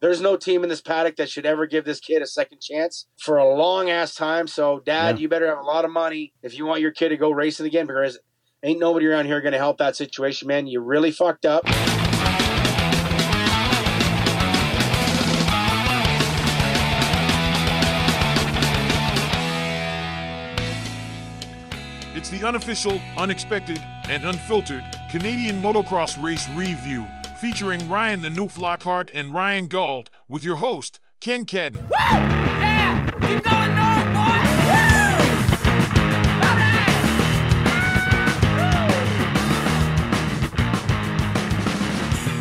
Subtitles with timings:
[0.00, 3.06] there's no team in this paddock that should ever give this kid a second chance
[3.18, 4.46] for a long ass time.
[4.46, 5.22] So, Dad, Yeah.
[5.22, 7.66] you better have a lot of money if you want your kid to go racing
[7.66, 8.18] again because
[8.62, 10.66] ain't nobody around here going to help that situation, man.
[10.66, 11.64] You really fucked up.
[22.14, 27.06] It's the unofficial, unexpected, and unfiltered Canadian motocross race review
[27.40, 31.86] featuring Ryan the Newf Lockhart and Ryan Gauld with your host, Ken Cadden.
[31.90, 33.10] Yeah!
[33.10, 34.66] Keep going north, boys!
[34.66, 34.72] Woo!
[36.42, 36.86] Alright!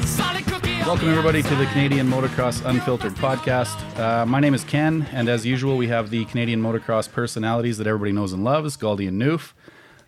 [0.08, 1.66] Solid cookie on Welcome, everybody, to the.
[1.76, 3.76] Canadian Motocross Unfiltered podcast.
[4.00, 7.86] Uh, my name is Ken, and as usual, we have the Canadian motocross personalities that
[7.88, 9.52] everybody knows and loves, Gauldy and Newf.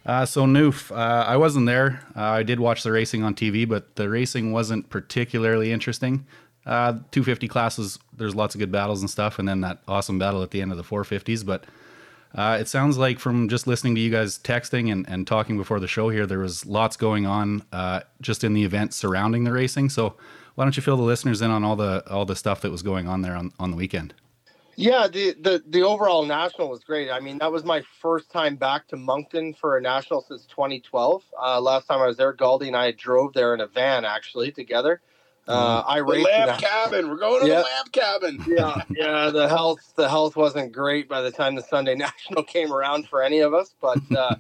[0.08, 2.02] Uh, so, Newf, uh, I wasn't there.
[2.16, 6.26] Uh, I did watch the racing on TV, but the racing wasn't particularly interesting.
[6.66, 10.42] Uh, 250 classes, there's lots of good battles and stuff, and then that awesome battle
[10.42, 11.46] at the end of the 450s.
[11.46, 11.66] But
[12.34, 15.82] uh, it sounds like from just listening to you guys texting and, and talking before
[15.82, 19.52] the show here, there was lots going on uh, just in the event surrounding the
[19.52, 19.90] racing.
[19.90, 20.16] So
[20.56, 22.82] why don't you fill the listeners in on all the all the stuff that was
[22.82, 24.14] going on there on, on the weekend?
[24.80, 27.10] Yeah, the, the the overall national was great.
[27.10, 31.24] I mean, that was my first time back to Moncton for a national since 2012.
[31.42, 34.52] Uh, last time I was there, Gauldy and I drove there in a van actually
[34.52, 35.02] together.
[35.48, 36.26] Uh, I The raced.
[36.30, 37.10] lab in cabin.
[37.10, 37.56] We're going to Yeah.
[37.56, 38.44] the lab cabin.
[38.48, 39.30] yeah, yeah.
[39.32, 43.24] The health the health wasn't great by the time the Sunday National came around for
[43.24, 44.36] any of us, but uh,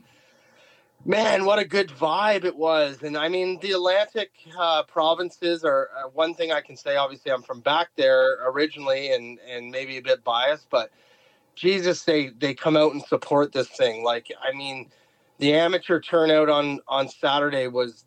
[1.08, 3.02] man, what a good vibe it was.
[3.02, 6.98] And I mean, the Atlantic uh, provinces are uh, one thing I can say.
[6.98, 10.92] Obviously, I'm from back there originally, and and maybe a bit biased, but
[11.56, 14.04] Jesus, they they come out and support this thing.
[14.04, 14.90] Like, I mean,
[15.40, 18.04] the amateur turnout on on Saturday was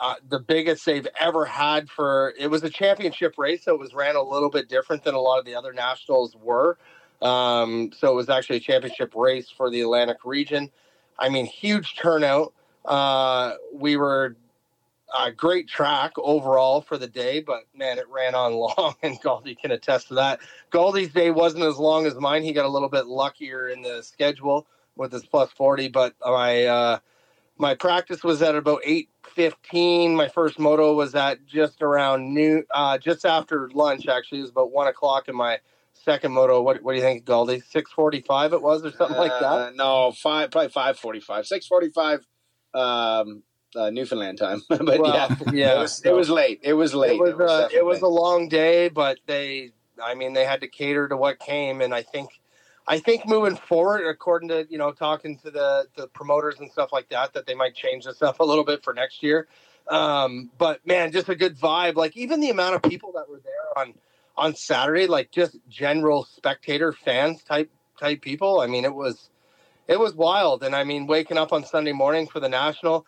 [0.00, 3.92] uh, the biggest they've ever had for it was a championship race so it was
[3.94, 6.78] ran a little bit different than a lot of the other nationals were
[7.20, 10.70] um, so it was actually a championship race for the atlantic region
[11.18, 12.52] i mean huge turnout.
[12.84, 14.36] Uh, we were
[15.18, 19.58] a great track overall for the day but man it ran on long and Gauldy
[19.58, 20.40] can attest to that.
[20.70, 22.42] Gauldy's day wasn't as long as mine.
[22.42, 24.66] He got a little bit luckier in the schedule
[24.96, 26.98] with his plus 40 but my uh,
[27.58, 32.98] my practice was at about 8.15 my first moto was at just around noon uh,
[32.98, 34.38] just after lunch actually.
[34.38, 35.58] It was about 1 o'clock in my
[36.08, 37.62] second moto what, what do you think Gauldy?
[37.62, 42.26] 6.45 it was or something like that Uh, no, five, probably five forty-five, six forty-five,
[42.74, 43.42] um,
[43.76, 44.62] uh, Newfoundland time.
[44.68, 46.60] but Well, yeah, yeah, it was, it was late.
[46.62, 47.20] It was late.
[47.20, 50.68] it was, uh, it was a long day but they i mean they had to
[50.68, 52.30] cater to what came and i think
[52.86, 56.90] i think moving forward according to you know talking to the the promoters and stuff
[56.92, 59.48] like that that they might change this up a little bit for next year
[59.88, 63.40] um but man just a good vibe like even the amount of people that were
[63.44, 63.92] there on
[64.38, 69.28] on saturday like just general spectator fans type type people i mean it was
[69.88, 73.04] it was wild and i mean waking up on sunday morning for the national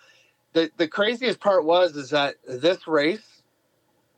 [0.52, 3.40] the the craziest part was is that this race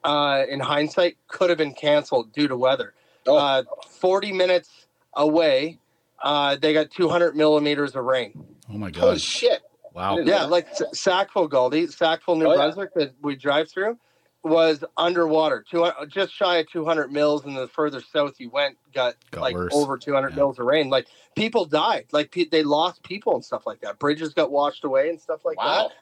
[0.04, 2.94] uh, in hindsight, could have been canceled due to weather.
[3.26, 3.36] Oh.
[3.36, 3.62] Uh,
[4.00, 5.78] 40 minutes away,
[6.22, 8.32] uh, they got 200 millimeters of rain.
[8.68, 9.04] Oh my god!
[9.04, 9.62] Oh shit!
[9.94, 10.18] Wow.
[10.18, 12.56] Yeah, like S- Sackville, Gauldy, Sackville, New Oh, yeah.
[12.56, 13.98] Brunswick, that we drive through,
[14.42, 17.44] was underwater, two, just shy of 200 mils.
[17.44, 19.72] And the further south you went, got, Got like worse.
[19.74, 20.36] over 200 Yeah.
[20.36, 20.90] mils of rain.
[20.90, 23.98] Like people died, like pe- they lost people and stuff like that.
[23.98, 25.88] Bridges got washed away and stuff like Wow.
[25.88, 25.96] that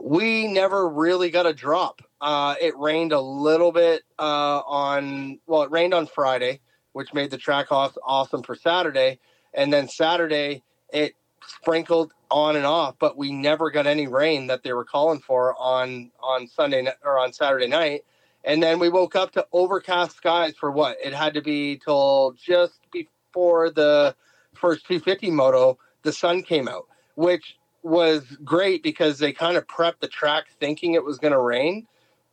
[0.00, 2.02] we never really got a drop.
[2.20, 6.60] Uh, it rained a little bit uh, on, well, it rained on Friday,
[6.92, 9.18] which made the track off awesome for Saturday.
[9.54, 10.62] And then Saturday,
[10.92, 11.14] it
[11.46, 15.54] sprinkled on and off, but we never got any rain that they were calling for
[15.58, 18.04] on on Sunday or on Saturday night.
[18.44, 20.96] And then we woke up to overcast skies for what?
[21.04, 24.14] It had to be till just before the
[24.54, 30.00] first 250 moto, the sun came out, which was great because they kind of prepped
[30.00, 31.86] the track thinking it was going to rain.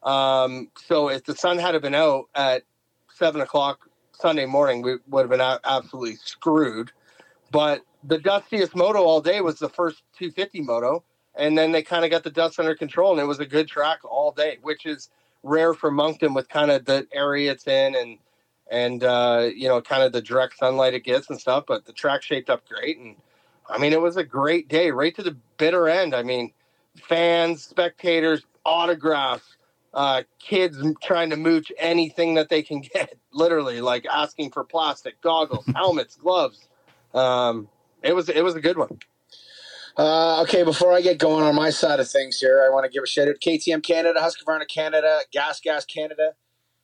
[0.03, 2.63] Um, so if the sun had been out at
[3.13, 6.91] seven o'clock Sunday morning, we would have been absolutely screwed.
[7.51, 11.03] But the dustiest moto all day was the first 250 moto,
[11.35, 13.67] and then they kind of got the dust under control, and it was a good
[13.67, 15.09] track all day, which is
[15.43, 18.17] rare for Moncton with kind of the area it's in and
[18.71, 21.65] and uh, you know kind of the direct sunlight it gets and stuff.
[21.67, 23.15] But the track shaped up great, and
[23.69, 26.15] I mean it was a great day right to the bitter end.
[26.15, 26.51] I mean,
[26.95, 29.57] fans, spectators, autographs,
[29.93, 35.19] uh, kids trying to mooch anything that they can get, literally like asking for plastic
[35.21, 36.67] goggles, helmets, gloves.
[37.13, 37.69] Um,
[38.05, 38.99] it was it was a good one.
[39.97, 42.91] Uh, okay, before I get going on my side of things here, I want to
[42.91, 46.33] give a shout out to KTM Canada, Husqvarna Canada, Gas Gas Canada,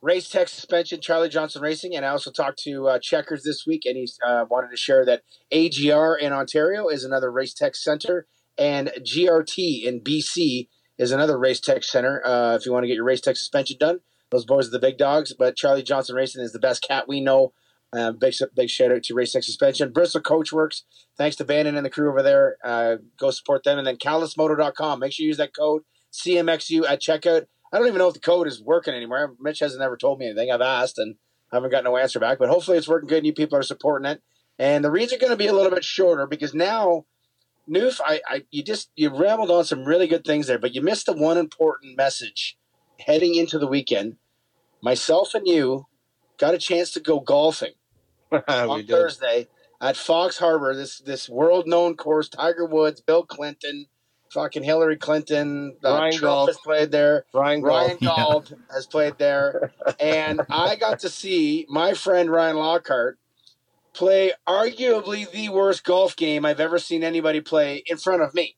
[0.01, 3.83] Race Tech Suspension, Charlie Johnson Racing, and I also talked to uh, Checkers this week,
[3.85, 8.27] and he uh, wanted to share that AGR in Ontario is another Race Tech Center,
[8.57, 12.25] and GRT in BC is another Race Tech Center.
[12.25, 13.99] Uh, if you want to get your Race Tech Suspension done,
[14.31, 17.19] those boys are the big dogs, but Charlie Johnson Racing is the best cat we
[17.19, 17.51] know.
[17.93, 20.83] Uh, big big shout out to Tech Suspension, Bristol Coachworks,
[21.17, 22.57] Thanks to Bannon and the crew over there.
[22.63, 24.99] Uh, go support them, and then CallusMoto.com.
[24.99, 25.83] Make sure you use that code
[26.13, 27.45] CMXU at checkout.
[27.71, 29.35] I don't even know if the code is working anymore.
[29.39, 30.51] Mitch hasn't ever told me anything.
[30.51, 31.15] I've asked and
[31.51, 33.63] I haven't got no answer back, but hopefully it's working good and you people are
[33.63, 34.21] supporting it.
[34.59, 37.05] And the reads are going to be a little bit shorter because now,
[37.69, 40.81] Newf, I, I, you just, you rambled on some really good things there, but you
[40.81, 42.57] missed the one important message
[42.99, 44.17] heading into the weekend.
[44.81, 45.87] Myself and you
[46.37, 47.73] got a chance to go golfing
[48.47, 48.89] on did.
[48.89, 49.47] Thursday
[49.81, 53.87] at Fox Harbor, this, this world known course, Tiger Woods, Bill Clinton,
[54.31, 57.25] fucking Hillary Clinton, uh, Ryan Trump has played there.
[57.33, 58.49] Ryan Ryan Gault.
[58.49, 63.17] Gauld has played there, and I got to see my friend Ryan Lockhart
[63.93, 68.55] play arguably the worst golf game I've ever seen anybody play in front of me.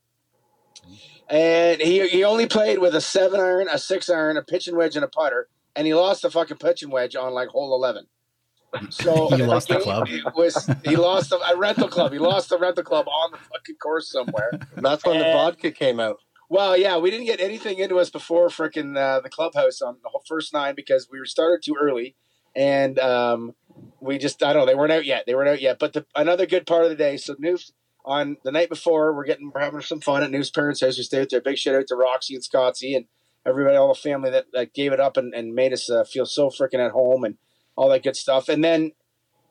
[1.28, 4.94] And he he only played with a seven iron, a six iron, a pitching wedge,
[4.94, 8.06] and a putter, and he lost the fucking pitching wedge on like hole eleven.
[8.90, 10.08] So He lost the club?
[10.34, 12.12] Was he lost the, a rental club?
[12.12, 14.50] He lost the rental club on the fucking course somewhere.
[14.76, 16.18] That's when the vodka came out.
[16.48, 20.10] Well, yeah, we didn't get anything into us before frickin' uh, the clubhouse on the
[20.10, 22.16] whole first nine because we were started too early,
[22.54, 23.54] and um,
[24.00, 25.24] we just I don't know they weren't out yet.
[25.26, 25.78] They weren't out yet.
[25.78, 27.16] But the, another good part of the day.
[27.16, 27.72] So Newf
[28.04, 30.98] on the night before, we're getting we're having some fun at Newf's parents' house.
[30.98, 31.40] We stayed out there.
[31.40, 33.06] Big shout out to Roxy and Scotty and
[33.46, 36.26] everybody, all the family that, that gave it up and, and made us uh, feel
[36.26, 37.36] so freaking at home and
[37.76, 38.48] all that good stuff.
[38.48, 38.92] And then,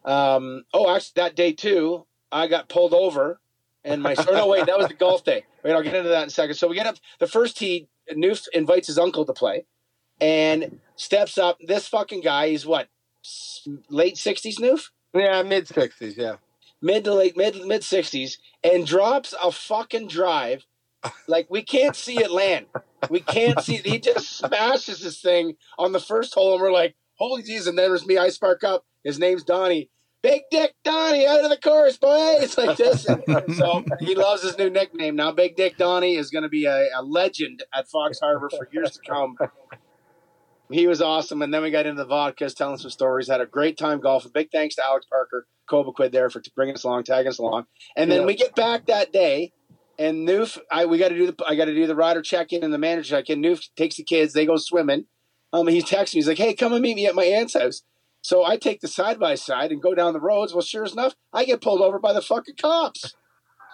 [0.05, 3.39] um, oh, actually that day too, I got pulled over.
[3.85, 5.43] And my or no wait that was the golf day.
[5.61, 6.55] Wait, I'll get into that in a second.
[6.55, 7.89] So we get up the first tee.
[8.11, 9.65] Newf invites his uncle to play,
[10.21, 11.57] and steps up.
[11.59, 12.87] This fucking guy, he's what,
[13.89, 16.15] late sixties, Newf, Yeah, mid sixties.
[16.15, 16.35] Yeah.
[16.81, 20.65] mid to late mid mid sixties, and drops a fucking drive.
[21.27, 22.67] Like we can't see it land.
[23.09, 23.77] We can't see.
[23.77, 26.95] He just smashes this thing on the first hole, and we're like,
[27.27, 28.17] "Holy jeez!" And then there's me.
[28.17, 28.85] I spark up.
[29.03, 29.89] His name's Donnie.
[30.21, 32.57] Big Dick Donnie out of the course, boys.
[32.57, 33.03] Like this.
[33.57, 35.33] so he loves his new nickname now.
[35.33, 38.91] Big Dick Donnie is going to be a, a legend at Fox Harbor for years
[38.91, 39.35] to come.
[40.71, 43.27] He was awesome, and then we got into the vodkas, telling some stories.
[43.27, 44.31] Had a great time golfing.
[44.33, 47.65] Big thanks to Alex Parker, Cobequid there for bringing us along, tagging us along.
[47.97, 48.25] And then Yeah.
[48.27, 49.51] we get back that day,
[49.99, 52.53] and Newf, I we got to do the I got to do the rider check
[52.53, 53.41] in and the manager check in.
[53.41, 55.05] Newf takes the kids, they go swimming.
[55.53, 57.83] Um, he texts me, he's like, "Hey, come and meet me at my aunt's house."
[58.21, 60.53] So I take the side by side and go down the roads.
[60.53, 63.15] Well, sure enough, I get pulled over by the fucking cops.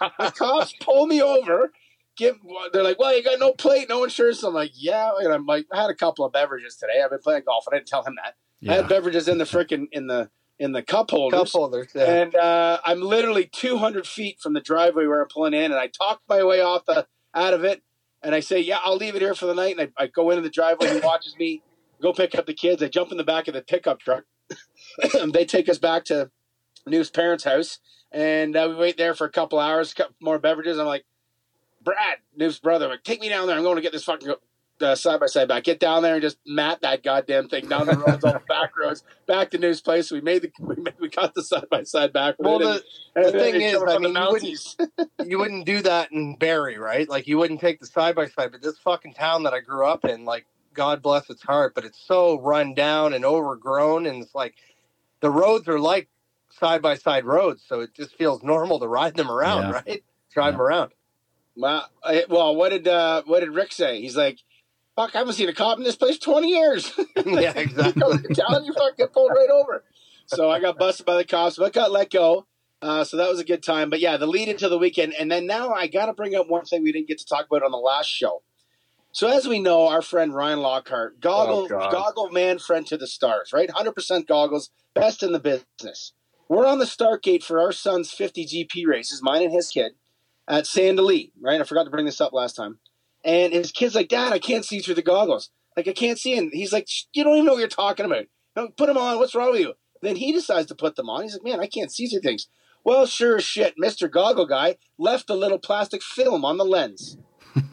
[0.02, 1.72] the cops pull me over.
[2.18, 2.36] Give,
[2.74, 4.44] they're like, well, you got no plate, no insurance.
[4.44, 5.12] I'm like, yeah.
[5.20, 7.02] And I'm like, I had a couple of beverages today.
[7.02, 7.64] I've been playing golf.
[7.72, 8.36] I didn't tell him that.
[8.70, 11.40] I had beverages in the freaking in the in the cup holders.
[11.40, 11.88] Cup holders.
[11.96, 12.04] Yeah.
[12.04, 15.88] And uh, I'm literally 200 feet from the driveway where I'm pulling in, and I
[15.88, 17.84] talk my way off the out of it,
[18.22, 20.32] and I say, "Yeah, I'll leave it here for the night." And I, I go
[20.32, 20.94] into the driveway.
[20.94, 21.62] He watches me
[22.02, 22.80] go pick up the kids.
[22.80, 24.24] They jump in the back of the pickup truck.
[25.34, 26.30] they take us back to
[26.86, 27.80] New's parents' house,
[28.12, 30.80] and uh, we wait there for a couple hours, couple more beverages.
[30.80, 31.06] I'm like,
[31.84, 33.56] Brad, New's brother, like, take me down there.
[33.56, 34.34] I'm going to get this fucking
[34.82, 35.64] uh, side by side back.
[35.64, 38.76] Get down there and just mat that goddamn thing down the roads, all the back
[38.78, 40.10] roads, back to New's place.
[40.12, 42.36] We made the we, made, we got the side by side back.
[42.40, 42.84] well, the,
[43.16, 44.76] and- the thing is, I mean, you wouldn't-
[45.26, 47.08] you wouldn't do that in Barrie, right?
[47.08, 48.52] Like you wouldn't take the side by side.
[48.52, 50.46] But this fucking town that I grew up in, like
[50.80, 54.56] God bless its heart, but it's so run down and overgrown, and it's like
[55.20, 56.08] the roads are like
[56.58, 59.82] side by side roads, so it just feels normal to ride them around, Yeah.
[59.86, 60.04] right?
[60.34, 60.92] Drive them around.
[61.58, 64.00] Well, I, well, what did uh, what did Rick say?
[64.00, 64.40] He's like,
[64.96, 66.94] "Fuck, I haven't seen a cop in this place twenty years."
[67.26, 68.02] yeah, exactly.
[68.02, 69.84] I'm telling you, fuck, get pulled right over.
[70.28, 72.46] So I got busted by the cops, but got let go.
[72.82, 73.90] Uh, so that was a good time.
[73.90, 76.48] But yeah, the lead into the weekend, and then now I got to bring up
[76.48, 78.44] one thing we didn't get to talk about on the last show.
[79.12, 83.08] So as we know, our friend Ryan Lockhart, goggle Oh, goggle man, friend to the
[83.08, 83.70] stars, right?
[83.70, 86.14] Hundred percent goggles, best in the business.
[86.48, 89.94] We're on the start gate for our son's 50 GP races, mine and his kid,
[90.48, 91.62] at Sand Del Lee, right?
[91.62, 92.80] I forgot to bring this up last time.
[93.24, 95.52] And his kid's like, Dad, I can't see through the goggles.
[95.76, 96.38] Like, I can't see.
[96.38, 98.26] And he's like, You don't even know what you're talking about.
[98.78, 99.18] Put them on.
[99.18, 99.74] What's wrong with you?
[100.02, 101.24] Then he decides to put them on.
[101.24, 102.48] He's like, Man, I can't see through things.
[102.84, 104.10] Well, sure as shit, Mr.
[104.10, 107.18] Goggle Guy left a little plastic film on the lens.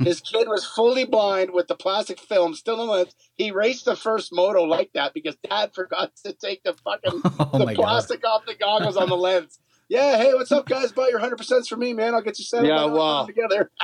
[0.01, 3.15] His kid was fully blind with the plastic film still on the lens.
[3.37, 7.59] He raced the first moto like that because dad forgot to take the fucking Oh
[7.59, 7.83] the my god.
[7.83, 9.59] plastic off the goggles on the lens.
[9.89, 10.91] Yeah, hey, what's up, guys?
[10.91, 12.15] Buy your hundred percent for me, man.
[12.15, 12.67] I'll get you set up.
[12.67, 13.27] Yeah, I'll wow.
[13.27, 13.71] together.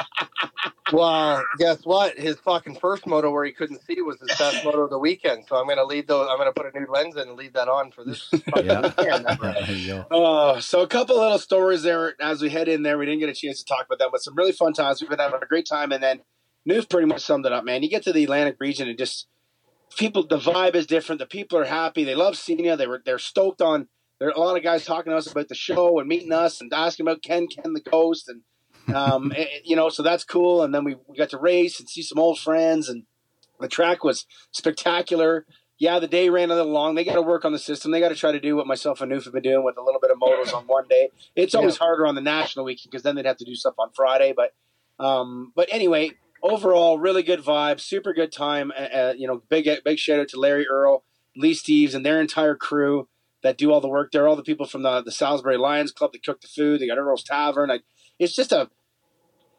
[0.93, 2.19] Well, guess what?
[2.19, 5.45] His fucking first moto where he couldn't see was his best moto of the weekend.
[5.49, 6.29] So I'm gonna leave those.
[6.31, 8.31] I'm gonna put a new lens in and leave that on for this.
[8.63, 8.83] Yeah.
[8.83, 9.27] weekend.
[9.41, 10.07] there you go.
[10.11, 12.99] Oh, so a couple little stories there as we head in there.
[12.99, 15.01] We didn't get a chance to talk about them, but some really fun times.
[15.01, 16.21] We've been having a great time, and then
[16.67, 17.83] News pretty much summed it up, man.
[17.83, 19.29] You get to the Atlantic region and just
[19.97, 21.21] people, the vibe is different.
[21.21, 22.05] The people are happy.
[22.05, 22.77] They love seeing you.
[22.77, 23.89] They were they're stoked on.
[24.23, 26.61] There are a lot of guys talking to us about the show and meeting us
[26.61, 28.43] and asking about Ken Ken the Ghost and
[28.95, 30.63] um, eh, you know, so that's cool.
[30.63, 33.03] And then we, we got to race and see some old friends, and
[33.59, 35.45] the track was spectacular.
[35.77, 36.95] Yeah, the day ran a little long.
[36.95, 37.91] They got to work on the system.
[37.91, 39.83] They got to try to do what myself and Noof have been doing with a
[39.83, 41.09] little bit of motos on one day.
[41.35, 43.91] It's always harder on the national weekend because then they'd have to do stuff on
[43.93, 44.35] Friday.
[44.37, 44.55] But
[45.05, 46.13] um, but anyway,
[46.45, 48.71] overall, really good vibe, super good time.
[48.71, 51.03] Uh, uh, you know, big big shout out to Larry Earl,
[51.37, 53.09] Lee Steves, and their entire crew
[53.43, 54.29] that do all the work there.
[54.29, 56.81] All the people from the the Salisbury Lions Club that cook the food.
[56.81, 57.71] They got Earl's Tavern.
[57.71, 57.81] I,
[58.19, 58.69] it's just a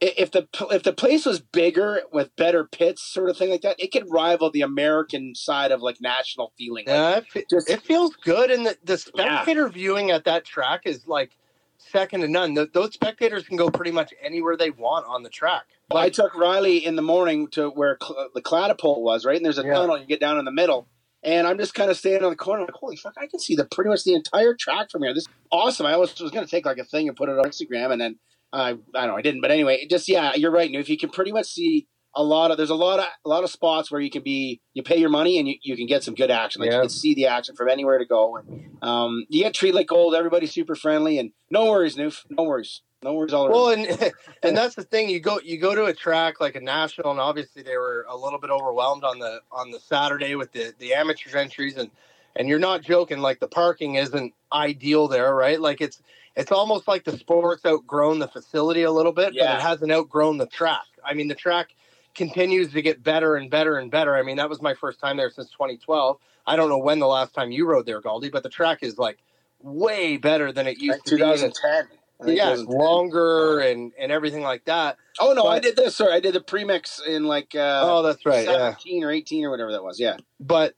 [0.01, 3.79] if the if the place was bigger with better pits, sort of thing like that,
[3.79, 6.85] it could rival the American side of like national feeling.
[6.87, 6.93] Like,
[7.33, 11.07] Yeah, it, Just- it feels good, and the, the spectator viewing at that track is
[11.07, 11.31] like
[11.77, 12.53] second to none.
[12.55, 15.63] Th those spectators can go pretty much anywhere they want on the track.
[15.93, 19.35] I took Riley in the morning to where cl- the Cladipole was, right?
[19.37, 19.73] And there's a Yeah.
[19.73, 19.97] tunnel.
[19.97, 20.87] You get down in the middle,
[21.23, 23.55] and I'm just kind of standing on the corner, like, holy fuck, I can see
[23.55, 25.13] the pretty much the entire track from here.
[25.13, 25.85] This is awesome.
[25.85, 28.01] I was was going to take like a thing and put it on Instagram, and
[28.01, 28.19] then
[28.51, 29.41] I I don't know, I didn't.
[29.41, 30.69] But anyway, just yeah, you're right.
[30.73, 33.43] If you can pretty much see a lot of there's a lot of a lot
[33.43, 36.03] of spots where you can be you pay your money and you, you can get
[36.03, 36.61] some good action.
[36.61, 36.77] Like Yeah.
[36.77, 39.87] you can see the action from anywhere to go, and um, you get treated like
[39.87, 40.13] gold.
[40.13, 43.53] Everybody's super friendly, and no worries, Newf, no worries, no worries all around.
[43.53, 45.09] Well, and and that's the thing.
[45.09, 48.15] You go you go to a track like a national, and obviously they were a
[48.15, 51.91] little bit overwhelmed on the on the Saturday with the the amateur entries, and
[52.35, 53.19] and you're not joking.
[53.19, 55.59] Like the parking isn't ideal there, right?
[55.59, 56.01] Like it's
[56.35, 60.37] it's almost like the sport's outgrown the facility a little bit, but it hasn't outgrown
[60.37, 60.85] the track.
[61.05, 61.75] I mean, the track
[62.15, 64.15] continues to get better and better and better.
[64.15, 66.17] I mean, that was my first time there since 2012.
[66.45, 68.97] I don't know when the last time you rode there, Gauldy, but the track is
[68.97, 69.19] like
[69.61, 71.21] way better than it used Like to be.
[71.21, 71.87] 2010.
[72.25, 74.97] Yeah, longer and and everything like that.
[75.19, 75.95] Oh no, I did this.
[75.95, 78.45] Sorry, I did the premix in like uh, oh, that's right.
[78.45, 79.99] Yeah, seventeen or eighteen or whatever that was.
[79.99, 80.75] Yeah, but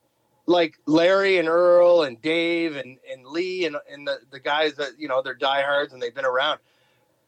[0.47, 4.91] like Larry and Earl and Dave and, and Lee and and the, the guys that
[4.97, 6.59] you know they're diehards and they've been around.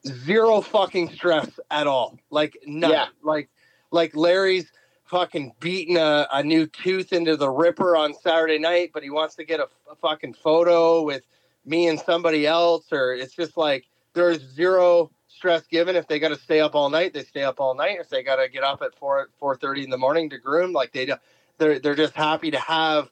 [0.06, 2.18] Zero fucking stress at all.
[2.30, 2.92] Like none.
[2.92, 3.08] Yeah.
[3.24, 3.50] Like
[3.92, 4.72] like Larry's
[5.06, 9.36] fucking beating a, a new tooth into the ripper on Saturday night, but he wants
[9.36, 11.24] to get a, a fucking photo with
[11.66, 13.86] me and somebody else, or it's just like
[14.18, 15.96] there's zero stress given.
[15.96, 17.98] If they got to stay up all night, they stay up all night.
[18.00, 20.74] If they got to get up at four four thirty in the morning to groom,
[20.74, 21.10] like they
[21.58, 23.10] they're they're just happy to have,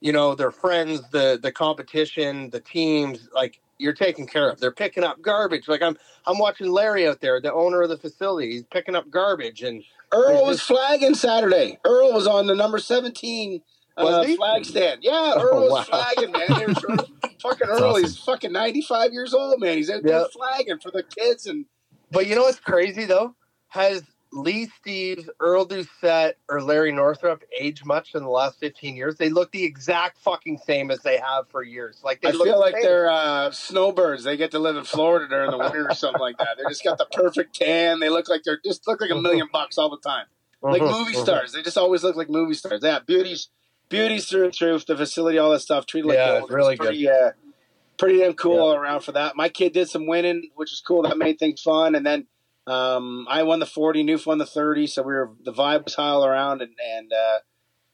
[0.00, 4.60] you know, their friends, the the competition, the teams, like you're taken care of.
[4.60, 5.68] They're picking up garbage.
[5.68, 8.52] Like I'm I'm watching Larry out there, the owner of the facility.
[8.52, 11.78] He's picking up garbage and Earl was flagging Saturday.
[11.84, 13.62] Earl was on the number seventeen
[13.96, 14.36] uh, Was he?
[14.36, 15.00] flag stand.
[15.02, 15.82] Yeah, Oh, was wow.
[15.84, 16.46] flagging, man.
[16.48, 16.98] They were trying-
[17.40, 18.02] fucking Earl, awesome.
[18.02, 19.76] he's fucking ninety five years old, man.
[19.76, 20.24] He's out there Yeah.
[20.32, 21.66] flagging for the kids and
[22.10, 23.34] But you know what's crazy though?
[23.68, 29.16] Has Lee Steves, Earl Doucette, or Larry Northrup aged much in the last 15 years?
[29.16, 32.00] They look the exact fucking same as they have for years.
[32.04, 32.82] Like they I look feel the like same.
[32.82, 34.24] they're uh, snowbirds.
[34.24, 36.56] They get to live in Florida during the winter or something like that.
[36.58, 38.00] They just got the perfect tan.
[38.00, 40.26] They look like they're just look like a million bucks all the time.
[40.62, 41.22] like Mhm, movie mhm.
[41.22, 41.52] stars.
[41.52, 42.80] They just always look like movie stars.
[42.82, 43.48] Yeah, beauties,
[43.88, 44.78] beauties through and through.
[44.80, 46.44] The facility, all that stuff, treated like Yeah, gold.
[46.44, 47.30] it's really It was pretty, Uh,
[47.98, 49.36] pretty damn cool all around for that.
[49.36, 51.02] My kid did some winning, which is cool.
[51.02, 51.94] That made things fun.
[51.94, 52.26] And then
[52.66, 54.86] um, I won the forty, Newf won the thirty.
[54.86, 57.38] So we were the vibe was high all around, and and uh,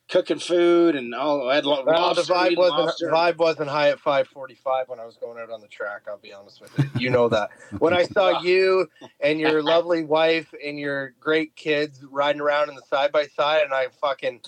[0.08, 1.48] cooking food and all.
[1.48, 3.06] I had lo- Well, the vibe wasn't lobster.
[3.08, 6.02] vibe wasn't high at 5:45 when I was going out on the track.
[6.08, 6.84] I'll be honest with you.
[6.96, 7.50] You know that.
[7.78, 8.88] When I saw you
[9.20, 13.62] and your lovely wife and your great kids riding around in the side by side,
[13.64, 14.40] and I fucking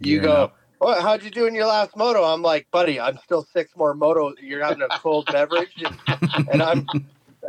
[0.00, 0.52] you Gearing go.
[0.80, 0.86] Up.
[0.86, 2.22] Well, how'd you do in your last moto?
[2.24, 4.32] I'm like, buddy, I'm still six more moto.
[4.40, 6.86] You're having a cold beverage, and, and I'm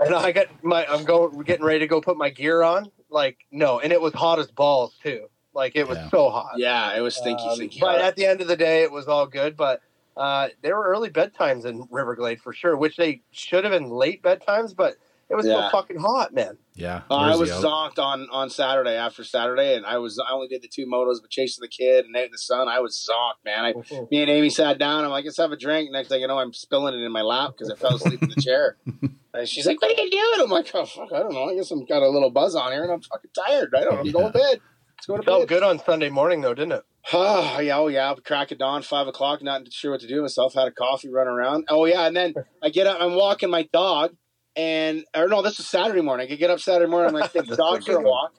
[0.02, 2.92] and I got my I'm going getting ready to go put my gear on.
[3.10, 5.28] Like, no, and it was hot as balls too.
[5.54, 6.10] Like it was Yeah.
[6.10, 6.52] so hot.
[6.58, 7.80] Yeah, it was stinky, Um, stinky.
[7.80, 8.02] but hot.
[8.02, 9.58] at the end of the day, it was all good.
[9.58, 9.82] But
[10.16, 14.22] uh, there were early bedtimes in Riverglade for sure, which they should have been late
[14.22, 14.96] bedtimes, but
[15.30, 15.70] it was Yeah.
[15.70, 16.58] so fucking hot, man.
[16.76, 17.02] Yeah.
[17.12, 20.48] Uh, I was he zonked on on Saturday after Saturday, and I was I only
[20.48, 23.66] did the two motos, but chasing the kid and the sun, I was zonked, man.
[23.66, 23.74] I,
[24.12, 25.04] me and Amy sat down.
[25.04, 25.92] I'm like, let's have a drink.
[25.92, 28.30] Next thing you know, I'm spilling it in my lap because I fell asleep in
[28.30, 28.78] the chair.
[29.32, 31.44] And she's like, "What are you doing?" I'm like, "Oh fuck, I don't know.
[31.44, 33.74] I guess I'm got a little buzz on here, and I'm fucking tired.
[33.78, 34.00] I don't know.
[34.02, 34.60] I'm going to bed."
[34.98, 35.48] Let's go to Felt bed.
[35.50, 36.84] good on Sunday morning though, didn't it?
[37.14, 38.16] Oh yeah, oh yeah.
[38.26, 39.44] Crack of dawn, five o'clock.
[39.44, 40.56] Not sure what to do myself.
[40.56, 41.66] Had a coffee, run around.
[41.70, 42.34] Oh yeah, and then
[42.64, 42.98] I get up.
[43.00, 44.16] I'm walking my dog,
[44.60, 46.28] and or no, this is Saturday morning.
[46.30, 47.16] I get up Saturday morning.
[47.16, 48.34] I'm like, take the dog for a walk,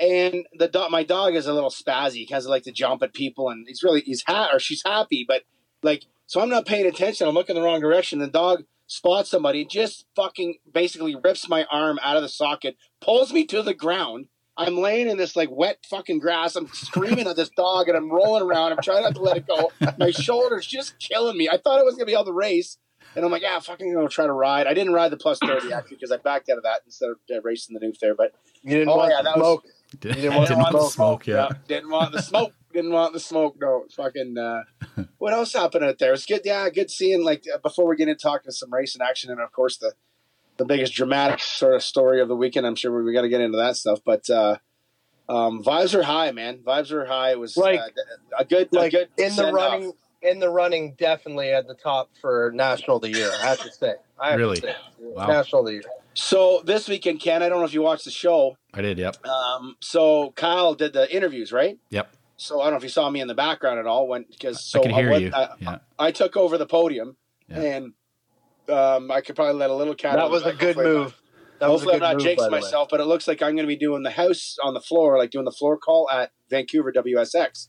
[0.00, 0.90] and the dog.
[0.90, 2.26] My dog is a little spazzy.
[2.26, 5.26] He has like to jump at people, and he's really he's ha- or she's happy,
[5.28, 5.42] but
[5.82, 7.28] like so I'm not paying attention.
[7.28, 8.18] I'm looking the wrong direction.
[8.18, 13.30] The dog spots somebody, just fucking basically rips my arm out of the socket, pulls
[13.34, 14.28] me to the ground.
[14.56, 16.56] I'm laying in this like wet fucking grass.
[16.56, 18.72] I'm screaming at this dog and I'm rolling around.
[18.72, 19.70] I'm trying not to let it go.
[19.98, 21.48] My shoulder's just killing me.
[21.48, 22.78] I thought I was gonna be able to race,
[23.16, 24.66] and I'm like, yeah, fucking gonna try to ride.
[24.66, 27.16] I didn't ride the plus thirty actually because I backed out of that instead of
[27.30, 28.14] uh, racing the Newf there.
[28.14, 29.64] But You didn't Oh, want yeah, to that was- smoke.
[30.00, 31.48] Did, didn't want- didn't want the the smoke, yeah.
[31.66, 32.52] didn't want the smoke.
[32.70, 33.56] Didn't want the smoke.
[33.58, 34.36] No, fucking.
[34.36, 34.62] Uh,
[35.18, 36.12] what else happened out there?
[36.12, 36.42] It's good.
[36.44, 37.24] Yeah, good seeing.
[37.24, 39.94] Like uh, before we get into talking some racing action, and of course the
[40.58, 42.66] the biggest dramatic sort of story of the weekend.
[42.66, 44.28] I'm sure we, we got to get into that stuff, but.
[44.28, 44.56] uh
[45.30, 46.58] um, vibes are high, man.
[46.58, 47.32] Vibes are high.
[47.32, 47.84] It was Like- uh,
[48.38, 49.54] a good, Like a good in the send-off.
[49.72, 53.30] running, in the running, definitely at the top for national of the year.
[53.42, 53.94] I have to say.
[54.20, 54.56] I have Really?
[54.56, 54.76] To say.
[54.98, 55.26] Wow.
[55.26, 55.82] National of the year.
[56.14, 58.56] So this weekend, Ken, I don't know if you watched the show.
[58.74, 59.16] I did, yep.
[59.24, 61.78] Um, so Kyle did the interviews, right?
[61.90, 62.12] Yep.
[62.36, 64.64] So I don't know if you saw me in the background at all when because
[64.64, 65.30] so I could hear went- you.
[65.34, 65.78] I, yeah.
[65.98, 67.16] I took over the podium,
[67.48, 67.60] Yeah.
[67.60, 67.92] and
[68.68, 70.16] um, I could probably let a little cat.
[70.16, 71.14] That of was a good move.
[71.60, 72.60] That Hopefully, I'm not move, jinxing by the way.
[72.60, 75.18] myself, but it looks like I'm going to be doing the house on the floor,
[75.18, 77.68] like doing the floor call at Vancouver WSX.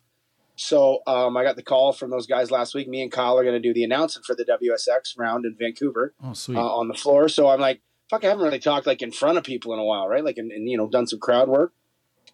[0.60, 2.90] So um, I got the call from those guys last week.
[2.90, 6.14] Me and Kyle are going to do the announcing for the WSX round in Vancouver
[6.22, 6.58] Oh, sweet.
[6.58, 7.30] uh, on the floor.
[7.30, 9.84] So I'm like, fuck, I haven't really talked like in front of people in a
[9.86, 10.24] while, right?
[10.24, 11.72] Like, and, and you know, done some crowd work.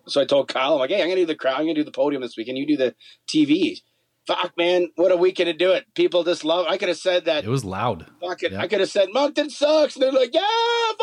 [0.08, 1.84] So I told Kyle, I'm like, hey, I'm gonna do the crowd, I'm gonna do
[1.84, 2.58] the podium this weekend.
[2.58, 2.96] You do the
[3.28, 3.82] TV.
[4.28, 5.86] Fuck, man, what a weekend to do it.
[5.94, 6.66] People just love.
[6.68, 7.44] I could have said that.
[7.44, 8.08] it was loud.
[8.20, 8.54] Fuck it.
[8.54, 8.62] Yeah.
[8.62, 10.42] I could have said Moncton sucks, and they're like, yeah,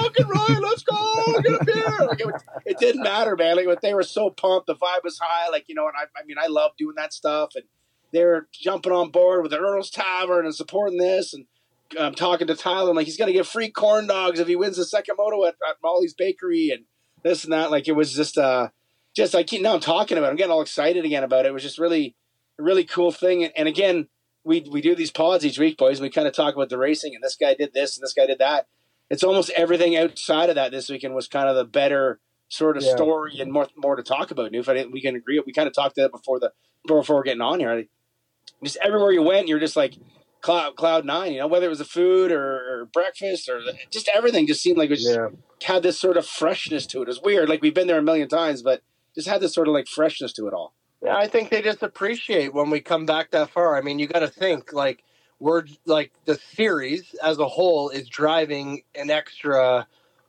[0.01, 2.07] fucking right, let's go, get a beer.
[2.07, 2.27] Like, it,
[2.67, 3.65] it didn't matter, man.
[3.65, 4.67] Like, they were so pumped.
[4.67, 5.49] The vibe was high.
[5.51, 7.65] Like, you know, and I, I mean, I love doing that stuff, and
[8.13, 11.47] they were jumping on board with the Earl's Tavern and supporting this, and
[11.99, 12.91] I'm talking to Tyler.
[12.91, 15.55] I'm like, he's gonna get free corn dogs if he wins the second moto at,
[15.69, 16.85] at Molly's Bakery, and
[17.23, 17.71] this and that.
[17.71, 18.71] Like, it was just, uh,
[19.15, 20.29] just I keep now I'm talking about.
[20.29, 20.31] it.
[20.31, 21.51] I'm getting all excited again about it.
[21.51, 22.17] It was just really,
[22.63, 23.45] really cool thing.
[23.45, 24.09] And, and again,
[24.45, 25.99] we we do these pods each week, boys.
[25.99, 28.13] And we kind of talk about the racing, and this guy did this, and this
[28.13, 28.67] guy did that.
[29.11, 32.83] It's almost everything outside of that this weekend was kind of the better sort of
[32.83, 32.95] Yeah.
[32.95, 34.53] story and more more to talk about.
[34.53, 35.41] Newf, I didn't, we can agree.
[35.45, 36.53] We kind of talked that before the
[36.87, 37.85] before we're getting on here.
[38.65, 39.95] Just everywhere you went, you're just like
[40.41, 41.33] cloud cloud nine.
[41.33, 44.63] You know, whether it was the food or, or breakfast or the, just everything, just
[44.63, 45.29] seemed like it Yeah.
[45.63, 47.03] had this sort of freshness to it.
[47.03, 47.49] It was weird.
[47.49, 48.83] Like we've been there a million times, but
[49.15, 50.75] just had this sort of like freshness to it all.
[51.05, 53.77] Yeah, I think they just appreciate when we come back that far.
[53.77, 55.03] I mean, you got to think like
[55.41, 59.87] we're like the series as a whole is driving an extra.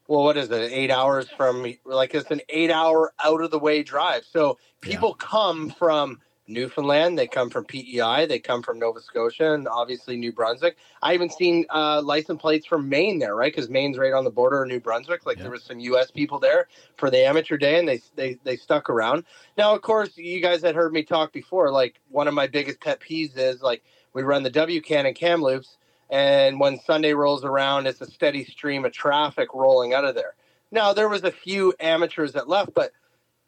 [0.08, 0.72] Well, what is it?
[0.72, 4.26] Eight hours from like it's an eight-hour out of the way drive.
[4.32, 6.20] So people come from
[6.54, 10.78] Newfoundland, they come from PEI, they come from Nova Scotia, and obviously New Brunswick.
[11.02, 13.54] I even seen uh, license plates from Maine there, right?
[13.54, 15.26] Because Maine's right on the border of New Brunswick.
[15.26, 15.44] Like Yeah.
[15.44, 16.12] there was some U.S.
[16.12, 19.26] people there for the amateur day, and they they they stuck around.
[19.58, 21.72] Now, of course, you guys had heard me talk before.
[21.72, 25.16] Like one of my biggest pet peeves is like we run the W can and
[25.16, 25.78] Kamloops,
[26.10, 30.36] and when Sunday rolls around, it's a steady stream of traffic rolling out of there.
[30.72, 32.92] Now there was a few amateurs that left, but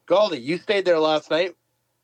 [0.08, 1.56] Gauldy, you stayed there last night,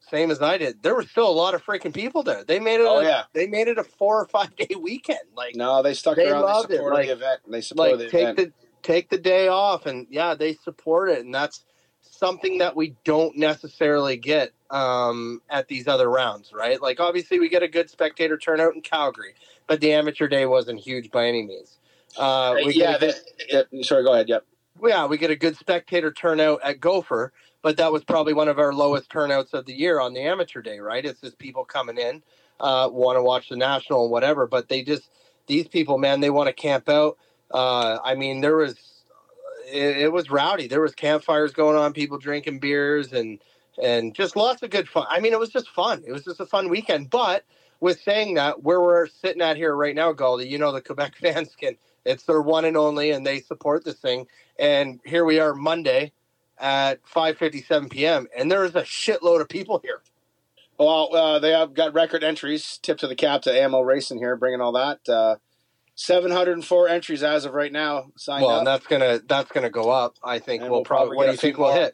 [0.09, 0.81] same as I did.
[0.83, 2.43] There were still a lot of freaking people there.
[2.43, 2.87] They made it.
[2.87, 5.19] Oh a, yeah, they made it a four or five day weekend.
[5.35, 6.41] Like no, they stuck They around.
[6.41, 7.39] loved They it, supported like- the event.
[7.47, 8.37] They supported like the take event.
[8.37, 11.65] the take the day off and yeah they support it and that's
[12.01, 17.47] something that we don't necessarily get um, at these other rounds right like obviously we
[17.47, 19.35] get a good spectator turnout in calgary
[19.67, 21.77] but the amateur day wasn't huge by any means
[22.17, 24.27] uh, we yeah, get yeah, sorry, go ahead.
[24.27, 24.45] Yep.
[24.87, 28.59] yeah we get a good spectator turnout at gopher but that was probably one of
[28.59, 31.05] our lowest turnouts of the year on the amateur day right?
[31.05, 32.23] It's just people coming in
[32.59, 35.09] uh, want to watch the national and whatever but they just
[35.47, 37.17] these people man they want to camp out.
[37.51, 38.91] Uh, i mean there was
[39.71, 40.67] it, it was rowdy.
[40.67, 43.39] There was campfires going on people drinking beers and
[43.81, 45.05] and just lots of good fun.
[45.09, 46.03] I mean it was just fun.
[46.05, 47.09] It was just a fun weekend.
[47.09, 47.45] But
[47.79, 51.15] with saying that where we're sitting at here right now Gauldy, you know the quebec
[51.21, 54.27] fans can it's their one and only and they support this thing.
[54.59, 56.11] And here we are monday
[56.61, 60.01] at 5.57 p.m and there is a shitload of people here
[60.77, 62.79] Well, uh, they have got record entries.
[62.81, 65.07] Tip to the cap to AMO Racing here, bringing all that.
[65.07, 65.35] Uh,
[65.95, 68.57] 704 entries as of right now signed well up.
[68.59, 71.37] and that's gonna that's gonna go up i think we'll, we'll probably what do you
[71.37, 71.93] think we'll hit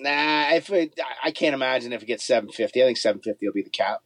[0.00, 2.80] Nah, if it, I- I can't imagine if it gets 750.
[2.82, 4.00] I think 750 will be the cap.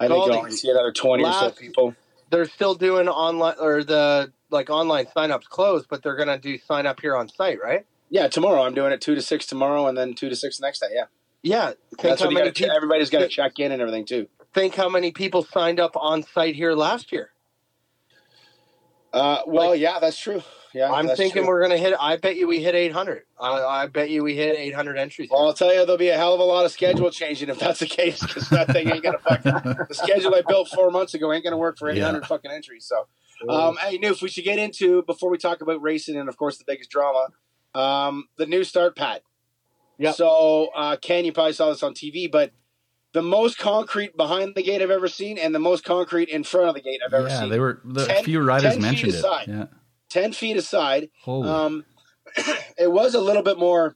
[0.00, 1.94] I think you'll see another 20 or so people.
[2.30, 6.84] they're still doing online or the like online signups closed but they're gonna do sign
[6.86, 9.98] up here on site right Yeah, tomorrow I'm doing it two to six tomorrow, and
[9.98, 10.86] then two to six the next day.
[10.92, 11.06] Yeah,
[11.42, 14.06] Yeah, That's how what you many gotta, people everybody's got to check in and everything
[14.06, 14.28] too.
[14.54, 17.30] think how many people signed up on site here last year.
[19.12, 20.42] Uh, well, Like- yeah, that's true.
[20.72, 21.46] Yeah, I'm thinking true.
[21.48, 21.94] we're gonna hit.
[22.00, 23.22] I bet you we hit 800.
[23.40, 25.28] I, I bet you we hit 800 entries.
[25.30, 27.58] Well, I'll tell you, there'll be a hell of a lot of schedule changing if
[27.60, 29.52] that's the case, because that thing ain't gonna fucking.
[29.88, 32.86] the schedule I built four months ago ain't gonna work for 800 fucking entries.
[32.86, 33.06] So,
[33.52, 36.58] um, hey, Newf, we should get into before we talk about racing and of course
[36.58, 37.28] the biggest drama,
[37.74, 39.22] um, the new start pad.
[39.98, 40.12] Yeah.
[40.12, 42.52] So, uh, Ken, you probably saw this on TV, but
[43.12, 46.68] the most concrete behind the gate I've ever seen, and the most concrete in front
[46.68, 47.34] of the gate I've ever seen.
[47.34, 47.50] yeah, seen.
[47.50, 49.18] they were the 10 few riders mentioned it.
[49.18, 49.46] aside.
[49.48, 49.66] Yeah.
[50.08, 51.10] ten feet aside.
[51.22, 51.48] Holy.
[51.48, 51.84] Um,
[52.76, 53.94] it was a little bit more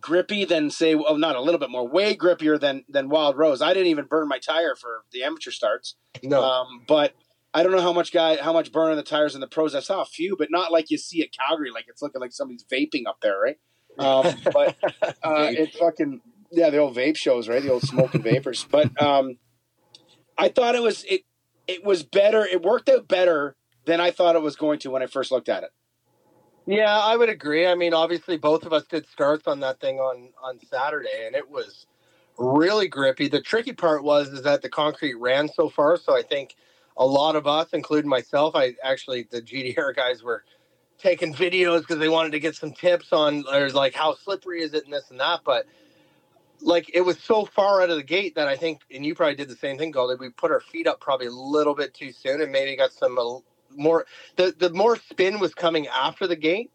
[0.00, 3.62] grippy than say, well, not a little bit more, way grippier than than Wild Rose.
[3.62, 7.14] I didn't even burn my tire for the amateur starts, no, um, but
[7.54, 9.76] I don't know how much guy how much burn on the tires in the pros.
[9.76, 12.32] I saw a few, but not like you see at Calgary, like it's looking like
[12.32, 13.56] somebody's vaping up there, right?
[13.96, 14.76] Um, but
[15.22, 17.62] uh, it fucking yeah, the old vape shows, right?
[17.62, 18.66] The old smoking vapors.
[18.68, 19.38] But um,
[20.36, 21.22] I thought it was it
[21.68, 22.44] it was better.
[22.44, 25.48] It worked out better than I thought it was going to when I first looked
[25.48, 25.70] at it.
[26.66, 27.66] yeah, I would agree.
[27.66, 31.36] I mean, obviously, both of us did starts on that thing on on Saturday, and
[31.36, 31.86] it was
[32.36, 33.28] really grippy.
[33.28, 36.56] The tricky part was is that the concrete ran so far, so I think
[36.96, 40.44] a lot of us, including myself, I actually the GDR guys were
[40.98, 44.74] taking videos because they wanted to get some tips on or like how slippery is
[44.74, 45.66] it and this and that, but
[46.60, 49.34] like it was so far out of the gate that I think, and you probably
[49.34, 50.18] did the same thing, Gauldy.
[50.18, 53.18] We put our feet up probably a little bit too soon, and maybe got some
[53.18, 53.38] uh,
[53.76, 54.06] more.
[54.36, 56.70] The the more spin was coming after the gate,